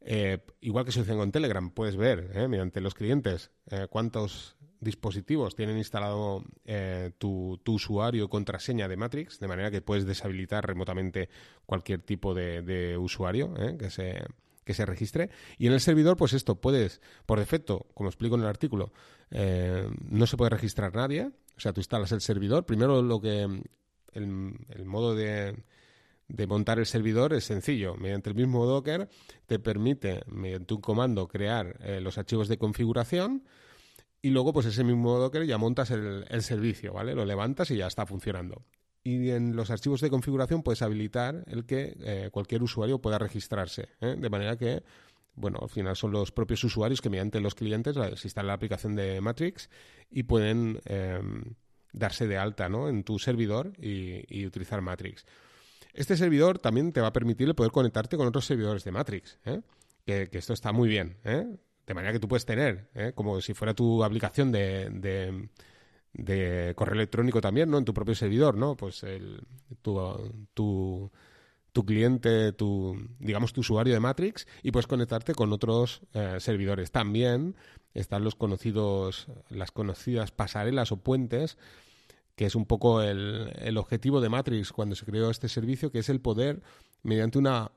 Eh, 0.00 0.38
igual 0.62 0.84
que 0.84 0.90
sucede 0.90 1.16
con 1.16 1.30
Telegram, 1.30 1.70
puedes 1.70 1.94
ver 1.94 2.32
eh, 2.34 2.48
mediante 2.48 2.80
los 2.80 2.94
clientes 2.94 3.52
cuántos 3.88 4.56
dispositivos 4.84 5.56
tienen 5.56 5.78
instalado 5.78 6.44
eh, 6.64 7.10
tu, 7.18 7.58
usuario 7.66 8.28
contraseña 8.28 8.86
de 8.86 8.96
Matrix, 8.96 9.40
de 9.40 9.48
manera 9.48 9.70
que 9.70 9.82
puedes 9.82 10.06
deshabilitar 10.06 10.66
remotamente 10.66 11.28
cualquier 11.66 12.00
tipo 12.02 12.34
de, 12.34 12.96
usuario 12.98 13.54
eh, 13.58 13.76
que, 13.78 13.90
se, 13.90 14.22
que 14.64 14.74
se 14.74 14.86
registre. 14.86 15.30
Y 15.58 15.66
en 15.66 15.72
el 15.72 15.80
servidor, 15.80 16.16
pues 16.16 16.32
esto, 16.34 16.60
puedes, 16.60 17.00
por 17.26 17.38
defecto, 17.38 17.86
como 17.94 18.08
explico 18.08 18.36
en 18.36 18.42
el 18.42 18.46
artículo, 18.46 18.92
eh, 19.30 19.88
no 20.08 20.26
se 20.26 20.36
puede 20.36 20.50
registrar 20.50 20.94
nadie. 20.94 21.30
O 21.56 21.60
sea, 21.60 21.72
tú 21.72 21.80
instalas 21.80 22.12
el 22.12 22.20
servidor. 22.20 22.66
Primero 22.66 23.02
lo 23.02 23.20
que 23.20 23.42
el, 24.12 24.84
modo 24.84 25.14
de, 25.14 25.56
de 26.28 26.46
montar 26.46 26.78
el 26.78 26.86
servidor 26.86 27.32
es 27.32 27.44
sencillo. 27.44 27.96
Mediante 27.96 28.30
el 28.30 28.36
mismo 28.36 28.66
Docker 28.66 29.08
te 29.46 29.58
permite, 29.58 30.22
mediante 30.26 30.74
un 30.74 30.80
comando, 30.80 31.26
crear 31.26 31.76
los 32.00 32.18
archivos 32.18 32.48
de 32.48 32.58
configuración 32.58 33.44
y 34.24 34.30
luego, 34.30 34.54
pues 34.54 34.64
ese 34.64 34.84
mismo 34.84 35.18
Docker 35.18 35.44
ya 35.44 35.58
montas 35.58 35.90
el, 35.90 36.24
servicio, 36.40 36.94
¿vale? 36.94 37.14
Lo 37.14 37.26
levantas 37.26 37.70
y 37.70 37.76
ya 37.76 37.86
está 37.86 38.06
funcionando. 38.06 38.64
Y 39.02 39.28
en 39.28 39.54
los 39.54 39.68
archivos 39.68 40.00
de 40.00 40.08
configuración 40.08 40.62
puedes 40.62 40.80
habilitar 40.80 41.44
el 41.46 41.66
que 41.66 41.94
eh, 42.00 42.30
cualquier 42.32 42.62
usuario 42.62 43.02
pueda 43.02 43.18
registrarse, 43.18 43.90
¿eh? 44.00 44.16
de 44.18 44.30
manera 44.30 44.56
que, 44.56 44.82
bueno, 45.34 45.58
al 45.60 45.68
final 45.68 45.94
son 45.94 46.12
los 46.12 46.32
propios 46.32 46.64
usuarios 46.64 47.02
que 47.02 47.10
mediante 47.10 47.38
los 47.38 47.54
clientes 47.54 47.94
se 47.94 48.26
instala 48.26 48.46
la 48.46 48.52
aplicación 48.54 48.96
de 48.96 49.20
Matrix 49.20 49.68
y 50.10 50.22
pueden 50.22 50.80
em, 50.86 51.44
darse 51.92 52.26
de 52.26 52.38
alta 52.38 52.70
¿no? 52.70 52.88
en 52.88 53.04
tu 53.04 53.18
servidor 53.18 53.74
y, 53.78 54.46
utilizar 54.46 54.80
Matrix. 54.80 55.26
Este 55.92 56.16
servidor 56.16 56.58
también 56.58 56.94
te 56.94 57.02
va 57.02 57.08
a 57.08 57.12
permitir 57.12 57.54
poder 57.54 57.72
conectarte 57.72 58.16
con 58.16 58.26
otros 58.26 58.46
servidores 58.46 58.84
de 58.84 58.90
Matrix, 58.90 59.38
¿eh? 59.44 59.60
que, 60.06 60.30
que, 60.30 60.38
esto 60.38 60.54
está 60.54 60.72
muy 60.72 60.88
bien. 60.88 61.18
¿eh? 61.24 61.58
De 61.86 61.94
manera 61.94 62.12
que 62.12 62.20
tú 62.20 62.28
puedes 62.28 62.46
tener, 62.46 62.88
¿eh? 62.94 63.12
como 63.14 63.40
si 63.40 63.54
fuera 63.54 63.74
tu 63.74 64.02
aplicación 64.02 64.50
de, 64.52 65.48
de, 66.12 66.74
correo 66.74 66.94
electrónico 66.94 67.40
también, 67.40 67.70
¿no? 67.70 67.78
En 67.78 67.84
tu 67.84 67.92
propio 67.92 68.14
servidor, 68.14 68.56
¿no? 68.56 68.76
Pues 68.76 69.02
el, 69.02 69.42
tu, 69.82 71.10
tu, 71.72 71.84
cliente, 71.84 72.52
tu, 72.52 72.96
digamos, 73.18 73.52
tu 73.52 73.60
usuario 73.60 73.92
de 73.92 74.00
Matrix 74.00 74.46
y 74.62 74.70
puedes 74.70 74.86
conectarte 74.86 75.34
con 75.34 75.52
otros 75.52 76.02
eh, 76.14 76.36
servidores. 76.38 76.90
También 76.90 77.56
están 77.92 78.24
los 78.24 78.34
conocidos, 78.34 79.26
las 79.50 79.70
conocidas 79.70 80.30
pasarelas 80.30 80.92
o 80.92 80.98
puentes, 80.98 81.58
que 82.36 82.46
es 82.46 82.54
un 82.54 82.64
poco 82.64 83.02
el, 83.02 83.52
el 83.58 83.76
objetivo 83.76 84.20
de 84.20 84.28
Matrix 84.28 84.72
cuando 84.72 84.94
se 84.94 85.04
creó 85.04 85.30
este 85.30 85.48
servicio, 85.48 85.92
que 85.92 85.98
es 85.98 86.08
el 86.08 86.20
poder, 86.20 86.62
mediante 87.02 87.38
una 87.38 87.72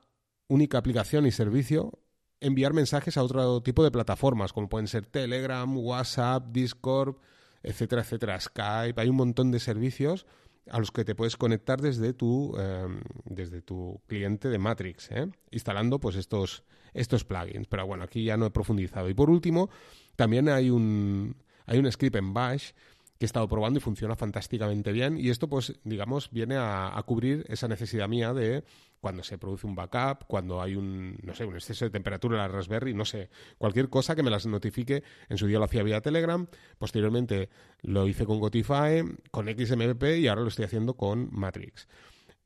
única 0.48 0.78
aplicación 0.78 1.26
y 1.26 1.30
servicio, 1.30 1.98
enviar 2.40 2.72
mensajes 2.72 3.16
a 3.16 3.22
otro 3.22 3.62
tipo 3.62 3.82
de 3.82 3.90
plataformas, 3.90 4.52
como 4.52 4.68
pueden 4.68 4.88
ser 4.88 5.06
Telegram, 5.06 5.76
WhatsApp, 5.76 6.48
Discord, 6.50 7.16
etcétera, 7.62 8.02
etcétera, 8.02 8.40
Skype. 8.40 9.00
Hay 9.00 9.08
un 9.08 9.16
montón 9.16 9.50
de 9.50 9.60
servicios 9.60 10.26
a 10.70 10.78
los 10.78 10.90
que 10.90 11.04
te 11.04 11.14
puedes 11.14 11.36
conectar 11.36 11.80
desde 11.80 12.12
tu, 12.12 12.56
em, 12.58 13.00
desde 13.24 13.62
tu 13.62 14.00
cliente 14.06 14.48
de 14.48 14.58
Matrix, 14.58 15.10
¿eh? 15.10 15.28
instalando 15.50 15.98
pues 15.98 16.16
estos, 16.16 16.62
estos 16.94 17.24
plugins. 17.24 17.66
Pero 17.68 17.86
bueno, 17.86 18.04
aquí 18.04 18.24
ya 18.24 18.36
no 18.36 18.46
he 18.46 18.50
profundizado. 18.50 19.08
Y 19.08 19.14
por 19.14 19.30
último, 19.30 19.70
también 20.16 20.48
hay 20.48 20.70
un, 20.70 21.36
hay 21.66 21.78
un 21.78 21.90
script 21.90 22.16
en 22.16 22.34
Bash 22.34 22.72
que 23.18 23.24
he 23.24 23.26
estado 23.26 23.48
probando 23.48 23.78
y 23.78 23.82
funciona 23.82 24.14
fantásticamente 24.14 24.92
bien. 24.92 25.18
Y 25.18 25.30
esto, 25.30 25.48
pues, 25.48 25.74
digamos, 25.84 26.30
viene 26.30 26.56
a, 26.56 27.02
cubrir 27.04 27.44
esa 27.48 27.66
necesidad 27.66 28.08
mía 28.08 28.32
de 28.32 28.64
cuando 29.00 29.22
se 29.22 29.38
produce 29.38 29.66
un 29.66 29.74
backup, 29.74 30.26
cuando 30.26 30.62
hay 30.62 30.76
un, 30.76 31.18
no 31.22 31.34
sé, 31.34 31.44
un 31.44 31.54
exceso 31.54 31.84
de 31.84 31.90
temperatura 31.90 32.36
en 32.36 32.42
la 32.42 32.48
Raspberry, 32.48 32.94
no 32.94 33.04
sé, 33.04 33.30
cualquier 33.56 33.88
cosa 33.88 34.14
que 34.14 34.22
me 34.22 34.30
las 34.30 34.46
notifique. 34.46 35.02
En 35.28 35.38
su 35.38 35.46
día 35.46 35.58
lo 35.58 35.64
hacía 35.64 35.82
vía 35.82 36.00
Telegram, 36.00 36.46
posteriormente 36.78 37.48
lo 37.82 38.06
hice 38.06 38.24
con 38.24 38.38
Gotify, 38.38 39.02
con 39.30 39.46
XMPP 39.46 40.04
y 40.18 40.28
ahora 40.28 40.42
lo 40.42 40.48
estoy 40.48 40.64
haciendo 40.64 40.94
con 40.94 41.28
Matrix. 41.32 41.88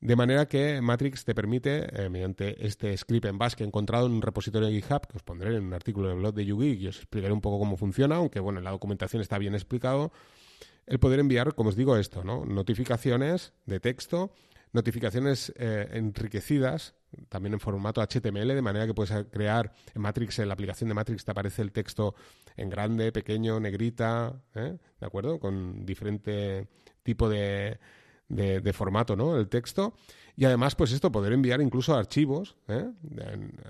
De 0.03 0.17
manera 0.17 0.47
que 0.47 0.81
Matrix 0.81 1.23
te 1.23 1.33
permite, 1.33 1.87
eh, 2.03 2.09
mediante 2.09 2.65
este 2.65 2.97
script 2.97 3.25
en 3.25 3.37
Bash 3.37 3.53
que 3.53 3.63
he 3.63 3.67
encontrado 3.67 4.05
en 4.05 4.11
un 4.11 4.21
repositorio 4.21 4.67
de 4.67 4.73
GitHub, 4.73 5.07
que 5.07 5.17
os 5.17 5.23
pondré 5.23 5.55
en 5.55 5.63
un 5.63 5.73
artículo 5.73 6.09
del 6.09 6.17
blog 6.17 6.33
de 6.33 6.45
YouGeek 6.45 6.81
y 6.81 6.87
os 6.87 6.97
explicaré 6.97 7.31
un 7.31 7.39
poco 7.39 7.57
cómo 7.57 7.77
funciona, 7.77 8.17
aunque 8.17 8.41
bueno, 8.41 8.59
en 8.59 8.65
la 8.65 8.71
documentación 8.71 9.21
está 9.21 9.37
bien 9.37 9.53
explicado, 9.53 10.11
el 10.85 10.99
poder 10.99 11.19
enviar, 11.19 11.55
como 11.55 11.69
os 11.69 11.75
digo, 11.75 11.97
esto, 11.97 12.23
¿no? 12.23 12.45
Notificaciones 12.45 13.53
de 13.65 13.79
texto, 13.79 14.31
notificaciones 14.73 15.53
eh, 15.55 15.87
enriquecidas, 15.93 16.95
también 17.29 17.53
en 17.53 17.59
formato 17.59 18.01
HTML, 18.01 18.47
de 18.47 18.61
manera 18.61 18.87
que 18.87 18.93
puedes 18.93 19.25
crear 19.27 19.71
en 19.93 20.01
Matrix, 20.01 20.39
en 20.39 20.47
la 20.47 20.55
aplicación 20.55 20.89
de 20.89 20.95
Matrix 20.95 21.23
te 21.23 21.31
aparece 21.31 21.61
el 21.61 21.71
texto 21.71 22.15
en 22.57 22.69
grande, 22.69 23.11
pequeño, 23.11 23.59
negrita, 23.59 24.41
¿eh? 24.55 24.77
¿de 24.99 25.05
acuerdo? 25.05 25.39
Con 25.39 25.85
diferente 25.85 26.67
tipo 27.03 27.29
de, 27.29 27.79
de, 28.27 28.73
formato, 28.73 29.15
¿no? 29.15 29.37
El 29.37 29.47
texto. 29.47 29.93
Y 30.35 30.45
además, 30.45 30.75
pues 30.75 30.91
esto, 30.91 31.11
poder 31.11 31.33
enviar 31.33 31.61
incluso 31.61 31.95
archivos, 31.95 32.55
¿eh? 32.67 32.89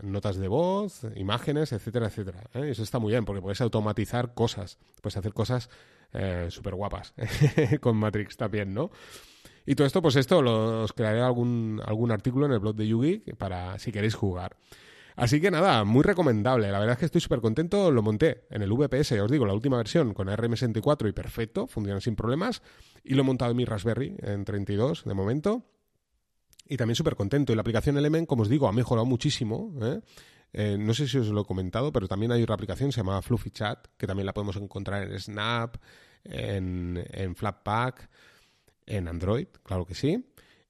notas 0.01 0.37
de 0.37 0.47
voz, 0.47 1.01
imágenes, 1.15 1.73
etcétera, 1.73 2.07
etcétera. 2.07 2.43
Eso 2.53 2.83
está 2.83 2.99
muy 2.99 3.11
bien, 3.11 3.25
porque 3.25 3.41
puedes 3.41 3.59
automatizar 3.59 4.33
cosas, 4.33 4.77
puedes 5.01 5.17
hacer 5.17 5.33
cosas 5.33 5.69
eh, 6.13 6.47
súper 6.49 6.75
guapas 6.75 7.13
con 7.81 7.97
Matrix 7.97 8.37
también, 8.37 8.73
¿no? 8.73 8.91
Y 9.65 9.75
todo 9.75 9.87
esto, 9.87 10.01
pues 10.01 10.15
esto, 10.17 10.39
os 10.39 10.93
crearé 10.93 11.21
algún, 11.21 11.81
algún 11.85 12.11
artículo 12.11 12.45
en 12.45 12.51
el 12.51 12.59
blog 12.59 12.75
de 12.75 12.87
Yugi 12.87 13.19
para 13.37 13.79
si 13.79 13.91
queréis 13.91 14.13
jugar. 14.13 14.57
Así 15.15 15.39
que 15.39 15.51
nada, 15.51 15.83
muy 15.83 16.03
recomendable. 16.03 16.71
La 16.71 16.79
verdad 16.79 16.93
es 16.93 16.99
que 16.99 17.05
estoy 17.05 17.21
súper 17.21 17.39
contento. 17.39 17.91
Lo 17.91 18.01
monté 18.01 18.45
en 18.49 18.61
el 18.61 18.71
VPS, 18.71 19.09
ya 19.11 19.23
os 19.23 19.31
digo, 19.31 19.45
la 19.45 19.53
última 19.53 19.77
versión 19.77 20.13
con 20.13 20.27
RM64 20.27 21.09
y 21.09 21.11
perfecto, 21.11 21.67
funciona 21.67 22.01
sin 22.01 22.15
problemas. 22.15 22.61
Y 23.03 23.13
lo 23.13 23.21
he 23.21 23.25
montado 23.25 23.51
en 23.51 23.57
mi 23.57 23.65
Raspberry 23.65 24.15
en 24.19 24.43
32 24.43 25.05
de 25.05 25.13
momento. 25.13 25.65
Y 26.67 26.77
también 26.77 26.95
súper 26.95 27.15
contento. 27.15 27.53
Y 27.53 27.55
la 27.55 27.61
aplicación 27.61 27.97
Element, 27.97 28.27
como 28.27 28.41
os 28.41 28.49
digo, 28.49 28.67
ha 28.67 28.71
mejorado 28.71 29.05
muchísimo. 29.05 29.73
¿eh? 29.81 30.01
Eh, 30.53 30.77
no 30.79 30.93
sé 30.93 31.07
si 31.07 31.17
os 31.17 31.27
lo 31.27 31.41
he 31.41 31.45
comentado, 31.45 31.91
pero 31.91 32.07
también 32.07 32.31
hay 32.31 32.43
otra 32.43 32.55
aplicación, 32.55 32.91
se 32.91 32.97
llama 33.01 33.21
Fluffy 33.21 33.49
Chat, 33.49 33.87
que 33.97 34.05
también 34.07 34.27
la 34.27 34.33
podemos 34.33 34.55
encontrar 34.55 35.03
en 35.03 35.19
Snap, 35.19 35.77
en, 36.23 37.03
en 37.11 37.35
Flatpak. 37.35 38.09
en 38.85 39.07
Android, 39.07 39.47
claro 39.63 39.85
que 39.85 39.95
sí. 39.95 40.25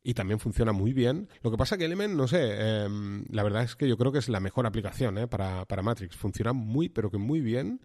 Y 0.05 0.13
también 0.13 0.39
funciona 0.39 0.73
muy 0.73 0.91
bien. 0.93 1.29
Lo 1.41 1.51
que 1.51 1.57
pasa 1.57 1.77
que 1.77 1.85
Element, 1.85 2.13
no 2.15 2.27
sé, 2.27 2.83
em, 2.83 3.23
la 3.29 3.43
verdad 3.43 3.63
es 3.63 3.75
que 3.75 3.87
yo 3.87 3.97
creo 3.97 4.11
que 4.11 4.19
es 4.19 4.27
la 4.27 4.41
mejor 4.41 4.65
aplicación 4.65 5.17
¿eh? 5.17 5.27
para, 5.27 5.65
para 5.65 5.81
Matrix. 5.81 6.15
Funciona 6.17 6.51
muy, 6.53 6.89
pero 6.89 7.09
que 7.09 7.17
muy 7.17 7.39
bien. 7.39 7.79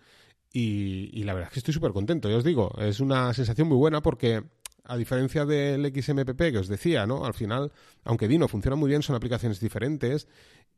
Y, 0.52 1.10
y 1.12 1.24
la 1.24 1.34
verdad 1.34 1.48
es 1.48 1.52
que 1.54 1.60
estoy 1.60 1.74
súper 1.74 1.92
contento, 1.92 2.28
ya 2.28 2.36
os 2.36 2.44
digo. 2.44 2.72
Es 2.78 3.00
una 3.00 3.32
sensación 3.34 3.68
muy 3.68 3.76
buena 3.76 4.02
porque 4.02 4.42
a 4.88 4.97
diferencia 4.97 5.45
del 5.45 5.85
XMPP 5.95 6.50
que 6.50 6.59
os 6.59 6.66
decía, 6.66 7.07
¿no? 7.07 7.26
Al 7.26 7.35
final, 7.35 7.71
aunque 8.04 8.26
Dino 8.26 8.49
funciona 8.49 8.75
muy 8.75 8.88
bien, 8.88 9.02
son 9.02 9.14
aplicaciones 9.14 9.61
diferentes 9.61 10.26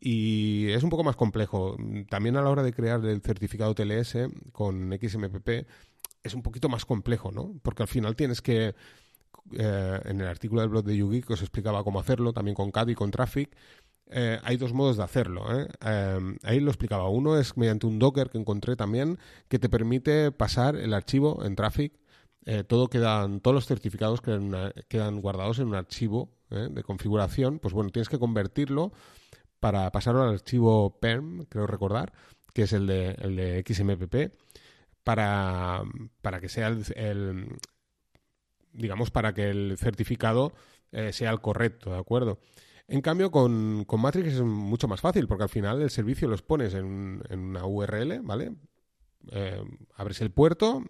y 0.00 0.68
es 0.70 0.82
un 0.82 0.90
poco 0.90 1.04
más 1.04 1.14
complejo. 1.14 1.76
También 2.08 2.36
a 2.36 2.42
la 2.42 2.50
hora 2.50 2.64
de 2.64 2.72
crear 2.72 3.04
el 3.06 3.22
certificado 3.22 3.72
TLS 3.72 4.16
con 4.50 4.90
XMPP 4.92 5.48
es 6.24 6.34
un 6.34 6.42
poquito 6.42 6.68
más 6.68 6.84
complejo, 6.84 7.30
¿no? 7.30 7.54
Porque 7.62 7.84
al 7.84 7.88
final 7.88 8.16
tienes 8.16 8.42
que 8.42 8.74
eh, 9.52 10.00
en 10.04 10.20
el 10.20 10.26
artículo 10.26 10.62
del 10.62 10.70
blog 10.70 10.84
de 10.84 10.96
Yugi 10.96 11.22
que 11.22 11.34
os 11.34 11.40
explicaba 11.42 11.84
cómo 11.84 12.00
hacerlo, 12.00 12.32
también 12.32 12.56
con 12.56 12.72
CAD 12.72 12.88
y 12.88 12.94
con 12.96 13.12
Traffic, 13.12 13.56
eh, 14.10 14.40
hay 14.42 14.56
dos 14.56 14.72
modos 14.72 14.96
de 14.96 15.04
hacerlo. 15.04 15.44
¿eh? 15.56 15.68
ahí 16.42 16.58
lo 16.58 16.72
explicaba. 16.72 17.08
Uno 17.08 17.38
es 17.38 17.56
mediante 17.56 17.86
un 17.86 18.00
Docker 18.00 18.28
que 18.28 18.38
encontré 18.38 18.74
también 18.74 19.20
que 19.46 19.60
te 19.60 19.68
permite 19.68 20.32
pasar 20.32 20.74
el 20.74 20.94
archivo 20.94 21.44
en 21.44 21.54
Traffic 21.54 21.99
eh, 22.46 22.64
todo 22.64 22.88
quedan, 22.88 23.40
todos 23.40 23.54
los 23.54 23.66
certificados 23.66 24.22
quedan, 24.22 25.20
guardados 25.20 25.58
en 25.58 25.68
un 25.68 25.74
archivo 25.74 26.30
eh, 26.50 26.68
de 26.70 26.82
configuración, 26.82 27.58
pues 27.58 27.74
bueno, 27.74 27.90
tienes 27.90 28.08
que 28.08 28.18
convertirlo 28.18 28.92
para 29.58 29.90
pasarlo 29.92 30.22
al 30.22 30.30
archivo 30.30 30.98
PERM, 31.00 31.44
creo 31.46 31.66
recordar, 31.66 32.12
que 32.54 32.62
es 32.62 32.72
el 32.72 32.86
de, 32.86 33.10
el 33.20 33.36
de 33.36 33.64
XMPP, 33.66 34.34
para, 35.04 35.82
para 36.22 36.40
que 36.40 36.48
sea 36.48 36.68
el, 36.68 37.58
digamos, 38.72 39.10
para 39.10 39.34
que 39.34 39.50
el 39.50 39.76
certificado 39.76 40.54
eh, 40.92 41.12
sea 41.12 41.30
el 41.30 41.40
correcto, 41.40 41.90
¿de 41.90 41.98
acuerdo? 41.98 42.40
En 42.88 43.02
cambio, 43.02 43.30
con, 43.30 43.84
con, 43.84 44.00
Matrix 44.00 44.28
es 44.34 44.40
mucho 44.40 44.88
más 44.88 45.00
fácil, 45.00 45.28
porque 45.28 45.44
al 45.44 45.48
final 45.50 45.80
el 45.82 45.90
servicio 45.90 46.26
lo 46.26 46.36
pones 46.38 46.74
en 46.74 47.22
una 47.30 47.66
URL, 47.66 48.20
¿vale? 48.22 48.52
abres 49.96 50.22
el 50.22 50.30
puerto, 50.30 50.82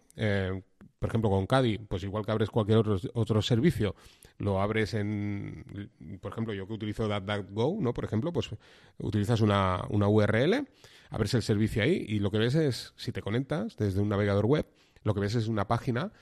por 1.00 1.09
ejemplo, 1.09 1.30
con 1.30 1.47
Cadi, 1.47 1.78
pues 1.78 2.02
igual 2.02 2.26
que 2.26 2.30
abres 2.30 2.50
cualquier 2.50 2.76
otro, 2.76 2.99
otro 3.14 3.40
servicio, 3.40 3.97
lo 4.37 4.61
abres 4.61 4.92
en, 4.92 5.90
por 6.21 6.30
ejemplo, 6.30 6.52
yo 6.52 6.66
que 6.66 6.75
utilizo 6.75 7.09
DuckDuckGo, 7.09 7.78
¿no? 7.80 7.95
Por 7.95 8.04
ejemplo, 8.04 8.35
pues 8.35 8.50
utilizas 8.99 9.40
una, 9.40 9.83
una 9.88 10.09
URL, 10.09 10.69
abres 11.09 11.33
el 11.33 11.42
servicio 11.42 11.83
ahí 11.83 12.04
y 12.07 12.19
lo 12.19 12.30
que 12.30 12.37
ves 12.37 12.54
es, 12.54 12.92
si 12.97 13.12
te 13.12 13.23
conectas 13.23 13.78
desde 13.78 14.00
un 14.02 14.11
navegador 14.11 14.45
web, 14.45 14.66
lo 15.02 15.14
que 15.14 15.21
ves 15.21 15.35
es 15.37 15.49
una 15.49 15.66
página 15.66 16.12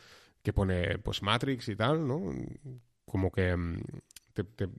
que 0.44 0.52
pone, 0.52 0.99
pues, 0.99 1.25
Matrix 1.25 1.68
y 1.68 1.75
tal, 1.75 2.06
¿no? 2.06 2.32
Como 3.04 3.32
que... 3.32 3.56
Mm, 3.56 3.82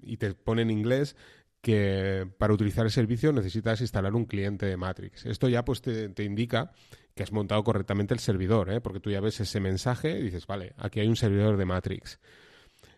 y 0.03 0.15
te 0.15 0.33
pone 0.33 0.61
en 0.61 0.71
inglés 0.71 1.17
que 1.61 2.27
para 2.37 2.53
utilizar 2.53 2.85
el 2.85 2.91
servicio 2.91 3.33
necesitas 3.33 3.81
instalar 3.81 4.15
un 4.15 4.25
cliente 4.25 4.65
de 4.65 4.77
Matrix. 4.77 5.25
Esto 5.25 5.49
ya 5.49 5.65
pues 5.65 5.81
te, 5.81 6.09
te 6.09 6.23
indica 6.23 6.71
que 7.19 7.23
has 7.23 7.33
montado 7.33 7.61
correctamente 7.65 8.13
el 8.13 8.21
servidor, 8.21 8.71
¿eh? 8.71 8.79
porque 8.79 9.01
tú 9.01 9.11
ya 9.11 9.19
ves 9.19 9.41
ese 9.41 9.59
mensaje 9.59 10.17
y 10.17 10.23
dices, 10.23 10.47
vale, 10.47 10.73
aquí 10.77 11.01
hay 11.01 11.07
un 11.09 11.17
servidor 11.17 11.57
de 11.57 11.65
Matrix. 11.65 12.17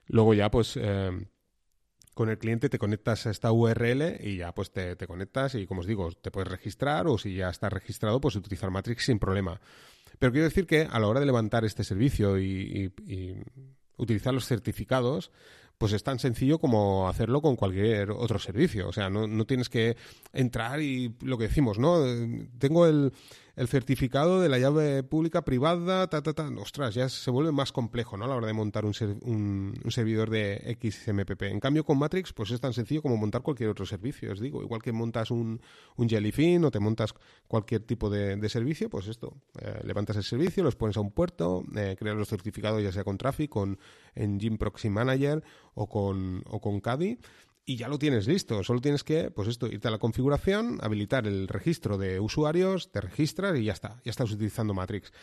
Luego 0.05 0.35
ya, 0.35 0.51
pues, 0.51 0.77
eh, 0.79 1.25
con 2.13 2.29
el 2.29 2.37
cliente 2.37 2.69
te 2.69 2.77
conectas 2.77 3.25
a 3.25 3.31
esta 3.31 3.51
URL 3.51 4.17
y 4.19 4.37
ya, 4.37 4.53
pues, 4.53 4.71
te, 4.71 4.95
conectas 5.07 5.55
y, 5.55 5.65
como 5.65 5.81
os 5.81 5.87
digo, 5.87 6.11
te 6.11 6.29
puedes 6.29 6.51
registrar 6.51 7.07
o 7.07 7.17
si 7.17 7.33
ya 7.33 7.49
estás 7.49 7.73
registrado, 7.73 8.21
pues 8.21 8.35
utilizar 8.35 8.69
Matrix 8.69 9.05
sin 9.05 9.17
problema. 9.17 9.59
Pero 10.19 10.31
quiero 10.31 10.45
decir 10.45 10.67
que 10.67 10.87
a 10.87 10.99
la 10.99 11.07
hora 11.07 11.19
de 11.19 11.25
levantar 11.25 11.65
este 11.65 11.83
servicio 11.83 12.37
y 12.37 12.93
utilizar 13.97 14.35
los 14.35 14.45
certificados, 14.45 15.31
pues 15.81 15.93
es 15.93 16.03
tan 16.03 16.19
sencillo 16.19 16.59
como 16.59 17.09
hacerlo 17.09 17.41
con 17.41 17.55
cualquier 17.55 18.11
otro 18.11 18.37
servicio. 18.37 18.87
O 18.87 18.93
sea, 18.93 19.09
no, 19.09 19.25
no 19.25 19.45
tienes 19.45 19.67
que 19.67 19.97
entrar 20.31 20.79
y 20.79 21.15
lo 21.21 21.39
que 21.39 21.45
decimos, 21.45 21.79
¿no? 21.79 22.03
Tengo 22.59 22.85
el, 22.85 23.11
el 23.61 23.67
certificado 23.67 24.41
de 24.41 24.49
la 24.49 24.57
llave 24.57 25.03
pública 25.03 25.43
privada, 25.43 26.07
ta, 26.07 26.23
ta, 26.23 26.33
ta. 26.33 26.49
Ostras, 26.57 26.95
ya 26.95 27.07
se 27.09 27.29
vuelve 27.29 27.51
más 27.51 27.71
complejo, 27.71 28.17
¿no? 28.17 28.25
A 28.25 28.27
la 28.27 28.35
hora 28.35 28.47
de 28.47 28.53
montar 28.53 28.85
un, 28.85 28.93
un, 29.21 29.91
servidor 29.91 30.31
de 30.31 30.79
XMPP. 30.81 31.43
En 31.43 31.59
cambio, 31.59 31.83
con 31.83 31.99
Matrix, 31.99 32.33
pues 32.33 32.49
es 32.49 32.59
tan 32.59 32.73
sencillo 32.73 33.03
como 33.03 33.17
montar 33.17 33.43
cualquier 33.43 33.69
otro 33.69 33.85
servicio, 33.85 34.31
os 34.31 34.39
digo. 34.39 34.63
Igual 34.63 34.81
que 34.81 34.91
montas 34.91 35.29
un, 35.29 35.61
un 35.95 36.09
Jellyfin 36.09 36.65
o 36.65 36.71
te 36.71 36.79
montas 36.79 37.13
cualquier 37.47 37.83
tipo 37.83 38.09
de, 38.09 38.35
de 38.35 38.49
servicio, 38.49 38.89
pues 38.89 39.05
esto, 39.05 39.35
eh, 39.59 39.79
levantas 39.83 40.17
el 40.17 40.23
servicio, 40.23 40.63
los 40.63 40.75
pones 40.75 40.97
a 40.97 41.01
un 41.01 41.11
puerto, 41.11 41.63
eh, 41.75 41.95
creas 41.99 42.17
los 42.17 42.29
certificados 42.29 42.81
ya 42.81 42.91
sea 42.91 43.03
con 43.03 43.19
Traffic, 43.19 43.51
con 43.51 43.77
Engine 44.15 44.57
Proxy 44.57 44.89
Manager 44.89 45.43
o 45.75 45.87
con, 45.87 46.43
o 46.47 46.59
con 46.59 46.81
CADI 46.81 47.19
y 47.71 47.77
ya 47.77 47.87
lo 47.87 47.97
tienes 47.97 48.27
listo. 48.27 48.65
Solo 48.65 48.81
tienes 48.81 49.05
que, 49.05 49.31
pues 49.31 49.47
esto, 49.47 49.67
irte 49.67 49.87
a 49.87 49.91
la 49.91 49.97
configuración, 49.97 50.79
habilitar 50.81 51.25
el 51.25 51.47
registro 51.47 51.97
de 51.97 52.19
usuarios, 52.19 52.91
te 52.91 52.99
registras 52.99 53.57
y 53.57 53.63
ya 53.63 53.71
está. 53.71 54.01
Ya 54.03 54.09
estás 54.09 54.29
utilizando 54.29 54.73
Matrix. 54.73 55.13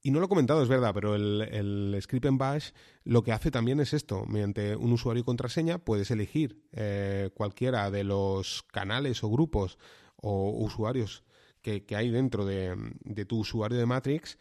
Y 0.00 0.10
no 0.10 0.18
lo 0.18 0.24
he 0.24 0.28
comentado, 0.30 0.62
es 0.62 0.70
verdad, 0.70 0.94
pero 0.94 1.14
el, 1.14 1.98
script 2.00 2.24
en 2.24 2.38
Bash 2.38 2.70
lo 3.04 3.22
que 3.22 3.32
hace 3.32 3.50
también 3.50 3.78
es 3.80 3.92
esto. 3.92 4.24
Mediante 4.24 4.74
un 4.74 4.90
usuario 4.90 5.20
y 5.20 5.24
contraseña 5.24 5.76
puedes 5.76 6.10
elegir 6.10 6.62
eh, 6.72 7.28
cualquiera 7.34 7.90
de 7.90 8.04
los 8.04 8.62
canales 8.62 9.22
o 9.22 9.28
grupos 9.28 9.76
o 10.16 10.52
usuarios 10.52 11.24
que, 11.60 11.84
hay 11.94 12.08
dentro 12.08 12.46
de, 12.46 12.74
de 13.04 13.24
tu 13.26 13.40
usuario 13.40 13.76
de 13.76 13.84
Matrix 13.84 14.38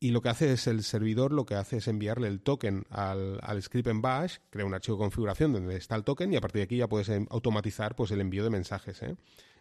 y 0.00 0.12
lo 0.12 0.22
que 0.22 0.30
hace 0.30 0.52
es 0.54 0.66
el 0.66 0.82
servidor, 0.82 1.30
lo 1.30 1.44
que 1.44 1.54
hace 1.54 1.76
es 1.76 1.86
enviarle 1.86 2.26
el 2.26 2.40
token 2.40 2.86
al, 2.88 3.62
script 3.62 3.86
en 3.88 4.00
bash, 4.00 4.38
crea 4.48 4.64
un 4.64 4.72
archivo 4.72 4.96
de 4.96 5.02
configuración 5.02 5.52
donde 5.52 5.76
está 5.76 5.94
el 5.94 6.04
token 6.04 6.32
y 6.32 6.36
a 6.36 6.40
partir 6.40 6.60
de 6.60 6.64
aquí 6.64 6.78
ya 6.78 6.88
puedes 6.88 7.10
em, 7.10 7.26
automatizar 7.28 7.94
pues, 7.94 8.10
el 8.10 8.22
envío 8.22 8.42
de 8.42 8.48
mensajes, 8.48 9.02
¿eh? 9.02 9.16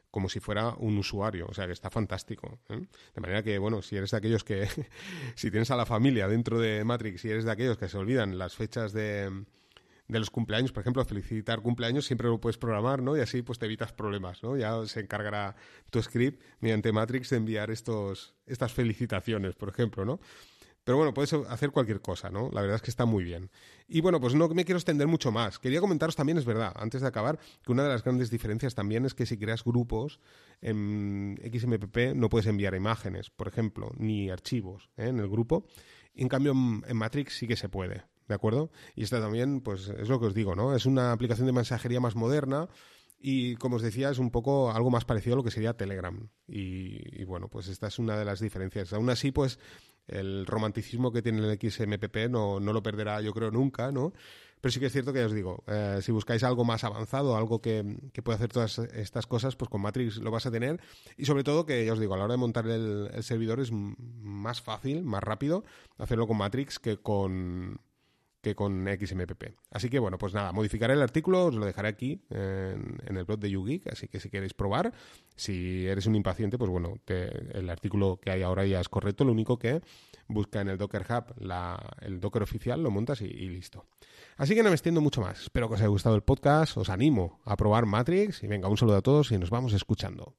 como 0.10 0.30
si 0.30 0.40
fuera 0.40 0.74
un 0.78 0.98
usuario, 0.98 1.46
o 1.48 1.54
sea 1.54 1.68
que 1.68 1.74
está 1.74 1.90
fantástico. 1.90 2.60
¿eh? 2.70 2.88
De 3.14 3.22
manera 3.22 3.44
que, 3.44 3.60
bueno, 3.60 3.82
si 3.82 3.98
eres 3.98 4.12
de 4.12 4.18
aquellos 4.18 4.46
que, 4.46 4.66
si 5.36 5.52
tienes 5.52 5.72
a 5.72 5.76
la 5.76 5.86
familia 5.86 6.30
dentro 6.30 6.58
de 6.58 6.86
Matrix, 6.86 7.22
si 7.22 7.30
eres 7.30 7.44
de 7.44 7.52
aquellos 7.52 7.78
que 7.78 7.90
se 7.90 7.98
olvidan 7.98 8.38
las 8.38 8.56
fechas 8.56 8.94
de, 8.94 9.44
de 10.10 10.20
los 10.20 10.30
cumpleaños, 10.32 10.72
por 10.72 10.82
ejemplo, 10.82 11.06
felicitar 11.06 11.62
cumpleaños, 11.62 12.06
siempre 12.06 12.28
lo 12.28 12.42
puedes 12.42 12.58
programar, 12.58 13.02
¿no? 13.02 13.16
Y 13.16 13.22
así 13.22 13.44
pues 13.44 13.60
te 13.60 13.68
evitas 13.68 13.94
problemas, 13.94 14.44
¿no? 14.44 14.58
Ya 14.58 14.86
se 14.86 15.02
encargará 15.02 15.56
tu 15.92 16.02
script 16.02 16.42
mediante 16.60 16.92
Matrix 16.92 17.30
de 17.30 17.38
enviar 17.38 17.70
estos, 17.70 18.36
estas 18.48 18.74
felicitaciones, 18.74 19.56
por 19.56 19.70
ejemplo, 19.70 20.04
¿no? 20.04 20.20
Pero 20.84 20.98
bueno, 20.98 21.14
puedes 21.14 21.32
hacer 21.34 21.70
cualquier 21.70 22.02
cosa, 22.02 22.32
¿no? 22.32 22.50
La 22.52 22.62
verdad 22.62 22.78
es 22.78 22.82
que 22.82 22.90
está 22.90 23.06
muy 23.06 23.24
bien. 23.24 23.52
Y 23.88 24.02
bueno, 24.02 24.20
pues 24.20 24.34
no 24.34 24.48
me 24.50 24.66
quiero 24.66 24.80
extender 24.80 25.06
mucho 25.06 25.32
más. 25.32 25.60
Quería 25.60 25.82
comentaros 25.82 26.16
también, 26.16 26.40
es 26.40 26.46
verdad, 26.46 26.74
antes 26.76 27.02
de 27.02 27.08
acabar, 27.08 27.38
que 27.64 27.72
una 27.72 27.84
de 27.84 27.90
las 27.90 28.04
grandes 28.04 28.32
diferencias 28.32 28.74
también 28.74 29.06
es 29.06 29.14
que 29.14 29.28
si 29.28 29.38
creas 29.38 29.64
grupos 29.64 30.20
en 30.62 31.40
XMPP 31.44 32.16
no 32.16 32.30
puedes 32.30 32.48
enviar 32.48 32.74
imágenes, 32.74 33.30
por 33.30 33.48
ejemplo, 33.48 33.92
ni 33.98 34.32
archivos 34.32 34.90
¿eh? 34.98 35.10
en 35.10 35.20
el 35.20 35.30
grupo. 35.30 35.68
en 36.16 36.28
cambio, 36.28 36.54
en 36.54 36.98
Matrix 36.98 37.38
sí 37.38 37.46
que 37.46 37.56
se 37.56 37.70
puede. 37.70 38.06
¿De 38.30 38.36
acuerdo? 38.36 38.72
Y 38.96 39.04
esta 39.04 39.20
también, 39.20 39.60
pues 39.60 39.90
es 39.90 40.08
lo 40.08 40.20
que 40.20 40.28
os 40.28 40.34
digo, 40.34 40.56
¿no? 40.56 40.76
Es 40.76 40.86
una 40.86 41.12
aplicación 41.12 41.48
de 41.48 41.52
mensajería 41.52 42.00
más 42.00 42.16
moderna 42.16 42.70
y, 43.20 43.56
como 43.56 43.76
os 43.78 43.82
decía, 43.82 44.12
es 44.12 44.20
un 44.20 44.30
poco 44.32 44.72
algo 44.72 44.92
más 44.92 45.04
parecido 45.04 45.34
a 45.34 45.38
lo 45.38 45.44
que 45.44 45.52
sería 45.52 45.74
Telegram. 45.74 46.30
Y, 46.48 47.24
bueno, 47.26 47.50
pues 47.50 47.68
esta 47.68 47.88
es 47.88 48.00
una 48.00 48.18
de 48.18 48.24
las 48.24 48.40
diferencias. 48.40 48.94
Aún 48.94 49.10
así, 49.10 49.32
pues 49.32 49.60
el 50.08 50.46
romanticismo 50.46 51.12
que 51.12 51.22
tiene 51.22 51.40
el 51.40 51.60
XMPP 51.60 52.30
no, 52.30 52.60
no 52.60 52.72
lo 52.72 52.82
perderá, 52.82 53.20
yo 53.22 53.34
creo, 53.34 53.52
nunca, 53.52 53.92
¿no? 53.92 54.14
Pero 54.62 54.72
sí 54.72 54.80
que 54.80 54.88
es 54.88 54.92
cierto 54.92 55.14
que 55.14 55.20
ya 55.20 55.26
os 55.26 55.34
digo, 55.34 55.64
eh, 55.68 56.00
si 56.02 56.12
buscáis 56.12 56.44
algo 56.44 56.66
más 56.66 56.84
avanzado, 56.84 57.38
algo 57.38 57.62
que, 57.62 57.98
que 58.12 58.22
pueda 58.22 58.36
hacer 58.36 58.52
todas 58.52 58.78
estas 58.80 59.26
cosas, 59.26 59.56
pues 59.56 59.70
con 59.70 59.82
Matrix 59.82 60.18
lo 60.18 60.32
vas 60.32 60.46
a 60.46 60.52
tener. 60.52 60.82
Y 61.18 61.26
sobre 61.26 61.44
todo 61.44 61.66
que, 61.66 61.86
ya 61.86 61.94
os 61.94 62.00
digo, 62.00 62.14
a 62.14 62.18
la 62.18 62.26
hora 62.26 62.34
de 62.34 62.40
montar 62.40 62.68
el 62.68 63.24
servidor 63.24 63.60
es 63.60 63.72
más 63.72 64.62
fácil, 64.62 65.04
más 65.04 65.24
rápido 65.24 65.64
hacerlo 65.98 66.28
con 66.28 66.38
Matrix 66.38 66.78
que 66.80 66.98
con, 66.98 67.80
que 68.42 68.56
con 68.56 68.86
XMPP. 68.86 69.56
Así 69.72 69.90
que 69.90 70.00
bueno, 70.00 70.18
pues 70.18 70.34
nada, 70.34 70.52
modificaré 70.52 70.94
el 70.94 71.02
artículo, 71.02 71.46
os 71.46 71.56
lo 71.56 71.66
dejaré 71.66 71.90
aquí 71.90 72.22
en, 72.30 73.18
el 73.18 73.26
blog 73.26 73.40
de 73.40 73.52
YouGeek, 73.52 73.88
así 73.88 74.08
que 74.08 74.20
si 74.20 74.30
queréis 74.30 74.54
probar, 74.54 74.94
si 75.36 75.86
eres 75.88 76.06
un 76.06 76.16
impaciente, 76.16 76.58
pues 76.58 76.70
bueno, 76.70 76.96
el 77.08 77.70
artículo 77.70 78.20
que 78.22 78.32
hay 78.32 78.42
ahora 78.42 78.66
ya 78.66 78.80
es 78.80 78.90
correcto, 78.90 79.26
lo 79.26 79.32
único 79.32 79.60
que 79.60 79.82
busca 80.28 80.62
en 80.62 80.70
el 80.70 80.78
Docker 80.78 81.06
Hub 81.10 81.36
el 82.02 82.20
Docker 82.20 82.44
oficial, 82.44 82.82
lo 82.82 82.92
montas 82.92 83.22
y, 83.22 83.26
y, 83.26 83.50
listo. 83.50 83.86
Así 84.38 84.56
que 84.56 84.64
no 84.64 84.70
me 84.70 84.76
extiendo 84.76 85.02
mucho 85.02 85.22
más, 85.22 85.42
espero 85.42 85.68
que 85.68 85.76
os 85.76 85.82
haya 85.82 85.90
gustado 85.90 86.16
el 86.16 86.24
podcast, 86.24 86.78
os 86.78 86.90
animo 86.90 87.40
a 87.46 87.58
probar 87.58 87.86
Matrix 87.86 88.44
y 88.44 88.48
venga, 88.48 88.70
un 88.70 88.78
saludo 88.78 88.98
a 88.98 89.02
todos 89.02 89.32
y 89.32 89.38
nos 89.38 89.50
vamos 89.50 89.74
escuchando. 89.74 90.36